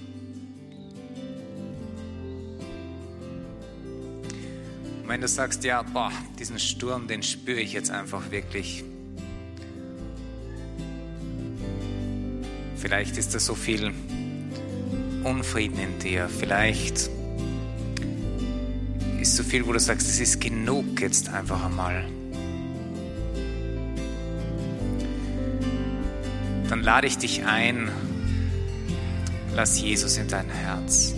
Und 5.01 5.09
wenn 5.09 5.19
du 5.19 5.27
sagst, 5.27 5.65
ja, 5.65 5.81
boah, 5.81 6.09
diesen 6.39 6.57
Sturm, 6.57 7.07
den 7.09 7.21
spüre 7.21 7.59
ich 7.59 7.73
jetzt 7.73 7.91
einfach 7.91 8.31
wirklich. 8.31 8.85
Vielleicht 12.77 13.17
ist 13.17 13.35
da 13.35 13.39
so 13.39 13.55
viel 13.55 13.93
Unfrieden 15.25 15.79
in 15.79 15.99
dir. 15.99 16.29
Vielleicht 16.29 17.09
ist 19.19 19.35
so 19.35 19.43
viel, 19.43 19.67
wo 19.67 19.73
du 19.73 19.81
sagst, 19.81 20.07
es 20.07 20.21
ist 20.21 20.39
genug 20.39 21.01
jetzt 21.01 21.27
einfach 21.27 21.65
einmal. 21.65 22.05
Dann 26.69 26.81
lade 26.81 27.07
ich 27.07 27.17
dich 27.17 27.45
ein, 27.45 27.91
Lass 29.55 29.79
Jesus 29.79 30.17
in 30.17 30.27
dein 30.27 30.49
Herz. 30.49 31.13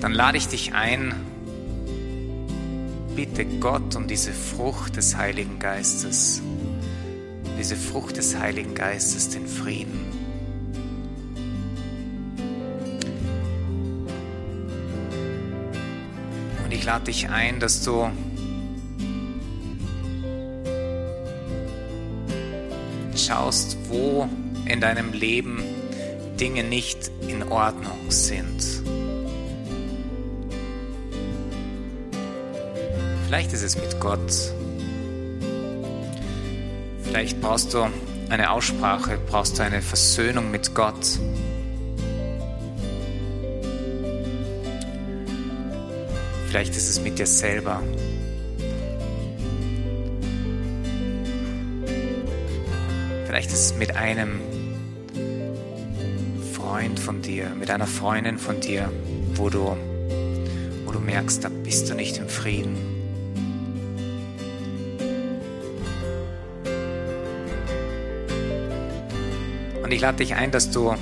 Dann 0.00 0.12
lade 0.12 0.38
ich 0.38 0.46
dich 0.46 0.72
ein, 0.72 1.12
bitte 3.16 3.44
Gott 3.44 3.96
um 3.96 4.06
diese 4.06 4.32
Frucht 4.32 4.96
des 4.96 5.16
Heiligen 5.16 5.58
Geistes, 5.58 6.42
diese 7.58 7.74
Frucht 7.74 8.18
des 8.18 8.38
Heiligen 8.38 8.74
Geistes, 8.74 9.30
den 9.30 9.48
Frieden. 9.48 9.98
Und 16.64 16.72
ich 16.72 16.84
lade 16.84 17.06
dich 17.06 17.30
ein, 17.30 17.58
dass 17.58 17.82
du 17.82 18.10
schaust, 23.16 23.76
wo 23.88 24.28
in 24.66 24.80
deinem 24.80 25.12
Leben 25.12 25.62
Dinge 26.40 26.64
nicht 26.64 27.10
in 27.28 27.42
Ordnung 27.44 28.10
sind. 28.10 28.82
Vielleicht 33.26 33.52
ist 33.52 33.62
es 33.62 33.76
mit 33.76 34.00
Gott. 34.00 34.52
Vielleicht 37.02 37.40
brauchst 37.40 37.74
du 37.74 37.86
eine 38.30 38.50
Aussprache, 38.50 39.18
brauchst 39.28 39.58
du 39.58 39.62
eine 39.62 39.82
Versöhnung 39.82 40.50
mit 40.50 40.74
Gott. 40.74 41.18
Vielleicht 46.48 46.76
ist 46.76 46.88
es 46.88 47.00
mit 47.00 47.18
dir 47.18 47.26
selber. 47.26 47.82
Vielleicht 53.26 53.50
ist 53.50 53.72
es 53.72 53.74
mit 53.74 53.96
einem 53.96 54.40
Freund 56.74 56.98
von 56.98 57.22
dir, 57.22 57.50
mit 57.50 57.70
einer 57.70 57.86
Freundin 57.86 58.36
von 58.36 58.58
dir, 58.58 58.90
wo 59.36 59.48
du, 59.48 59.76
wo 60.84 60.90
du 60.90 60.98
merkst, 60.98 61.44
da 61.44 61.48
bist 61.48 61.88
du 61.88 61.94
nicht 61.94 62.18
im 62.18 62.28
Frieden. 62.28 62.76
Und 69.84 69.92
ich 69.92 70.00
lade 70.00 70.18
dich 70.18 70.34
ein, 70.34 70.50
dass 70.50 70.72
du 70.72 70.96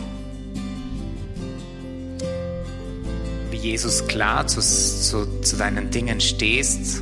wie 3.51 3.57
Jesus 3.57 4.07
klar 4.09 4.47
zu, 4.47 4.61
zu, 4.61 5.41
zu 5.41 5.57
deinen 5.57 5.91
Dingen 5.91 6.21
stehst 6.21 7.01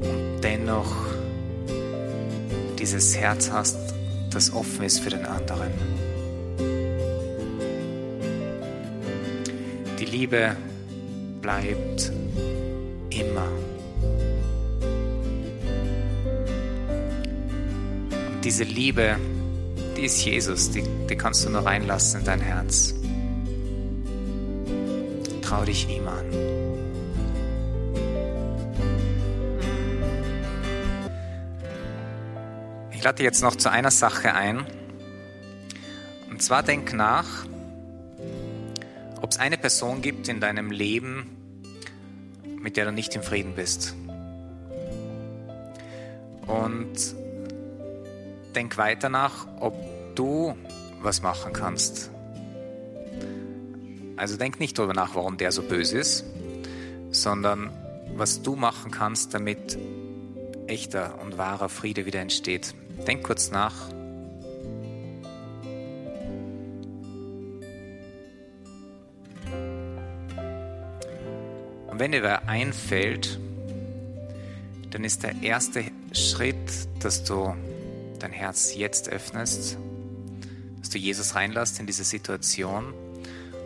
und 0.00 0.40
dennoch 0.42 0.96
dieses 2.78 3.18
Herz 3.18 3.50
hast, 3.50 3.76
das 4.30 4.50
offen 4.50 4.86
ist 4.86 5.00
für 5.00 5.10
den 5.10 5.26
anderen. 5.26 6.15
Liebe 10.16 10.56
bleibt 11.42 12.10
immer. 13.10 13.48
Und 18.26 18.42
diese 18.42 18.64
Liebe, 18.64 19.18
die 19.94 20.06
ist 20.06 20.24
Jesus, 20.24 20.70
die, 20.70 20.84
die 21.10 21.16
kannst 21.16 21.44
du 21.44 21.50
nur 21.50 21.66
reinlassen 21.66 22.20
in 22.20 22.26
dein 22.26 22.40
Herz. 22.40 22.94
Trau 25.42 25.66
dich 25.66 25.86
ihm 25.86 26.08
an. 26.08 26.24
Ich 32.92 33.04
lade 33.04 33.22
jetzt 33.22 33.42
noch 33.42 33.56
zu 33.56 33.70
einer 33.70 33.90
Sache 33.90 34.32
ein. 34.32 34.64
Und 36.30 36.42
zwar 36.42 36.62
denk 36.62 36.94
nach, 36.94 37.44
ob 39.26 39.32
es 39.32 39.38
eine 39.38 39.58
Person 39.58 40.02
gibt 40.02 40.28
in 40.28 40.38
deinem 40.38 40.70
Leben, 40.70 41.36
mit 42.60 42.76
der 42.76 42.84
du 42.84 42.92
nicht 42.92 43.16
im 43.16 43.24
Frieden 43.24 43.56
bist. 43.56 43.96
Und 46.46 46.92
denk 48.54 48.78
weiter 48.78 49.08
nach, 49.08 49.48
ob 49.58 49.74
du 50.14 50.54
was 51.02 51.22
machen 51.22 51.52
kannst. 51.52 52.12
Also 54.14 54.36
denk 54.36 54.60
nicht 54.60 54.78
darüber 54.78 54.94
nach, 54.94 55.16
warum 55.16 55.38
der 55.38 55.50
so 55.50 55.62
böse 55.64 55.98
ist, 55.98 56.24
sondern 57.10 57.72
was 58.14 58.42
du 58.42 58.54
machen 58.54 58.92
kannst, 58.92 59.34
damit 59.34 59.76
echter 60.68 61.20
und 61.20 61.36
wahrer 61.36 61.68
Friede 61.68 62.06
wieder 62.06 62.20
entsteht. 62.20 62.76
Denk 63.08 63.24
kurz 63.24 63.50
nach. 63.50 63.88
Und 71.96 72.00
wenn 72.00 72.12
dir 72.12 72.22
wer 72.22 72.46
einfällt, 72.46 73.40
dann 74.90 75.02
ist 75.02 75.22
der 75.22 75.40
erste 75.40 75.82
Schritt, 76.12 76.54
dass 77.00 77.24
du 77.24 77.56
dein 78.18 78.32
Herz 78.32 78.74
jetzt 78.74 79.08
öffnest, 79.08 79.78
dass 80.78 80.90
du 80.90 80.98
Jesus 80.98 81.34
reinlässt 81.34 81.80
in 81.80 81.86
diese 81.86 82.04
Situation 82.04 82.92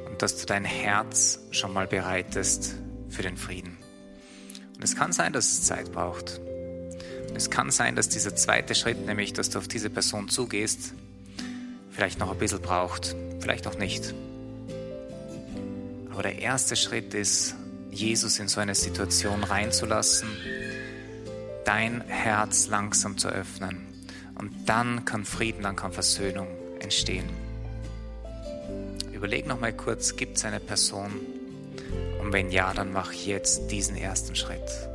und 0.08 0.22
dass 0.22 0.36
du 0.36 0.46
dein 0.46 0.64
Herz 0.64 1.40
schon 1.50 1.72
mal 1.72 1.88
bereitest 1.88 2.76
für 3.08 3.22
den 3.22 3.36
Frieden. 3.36 3.76
Und 4.76 4.84
es 4.84 4.94
kann 4.94 5.10
sein, 5.12 5.32
dass 5.32 5.50
es 5.50 5.64
Zeit 5.64 5.90
braucht. 5.90 6.38
Und 7.30 7.36
es 7.36 7.50
kann 7.50 7.72
sein, 7.72 7.96
dass 7.96 8.08
dieser 8.08 8.36
zweite 8.36 8.76
Schritt, 8.76 9.04
nämlich 9.06 9.32
dass 9.32 9.50
du 9.50 9.58
auf 9.58 9.66
diese 9.66 9.90
Person 9.90 10.28
zugehst, 10.28 10.94
vielleicht 11.90 12.20
noch 12.20 12.30
ein 12.30 12.38
bisschen 12.38 12.60
braucht, 12.60 13.16
vielleicht 13.40 13.66
auch 13.66 13.76
nicht. 13.76 14.14
Aber 16.12 16.22
der 16.22 16.38
erste 16.38 16.76
Schritt 16.76 17.12
ist, 17.12 17.56
Jesus 17.90 18.38
in 18.38 18.48
so 18.48 18.60
eine 18.60 18.74
Situation 18.74 19.44
reinzulassen, 19.44 20.28
dein 21.64 22.02
Herz 22.02 22.68
langsam 22.68 23.18
zu 23.18 23.28
öffnen. 23.28 23.86
Und 24.38 24.52
dann 24.66 25.04
kann 25.04 25.24
Frieden, 25.24 25.62
dann 25.62 25.76
kann 25.76 25.92
Versöhnung 25.92 26.48
entstehen. 26.80 27.28
Überleg 29.12 29.46
noch 29.46 29.60
mal 29.60 29.72
kurz, 29.72 30.16
gibt 30.16 30.38
es 30.38 30.44
eine 30.44 30.60
Person? 30.60 31.10
Und 32.20 32.32
wenn 32.32 32.50
ja, 32.50 32.72
dann 32.72 32.92
mach 32.92 33.12
jetzt 33.12 33.70
diesen 33.70 33.96
ersten 33.96 34.34
Schritt. 34.34 34.89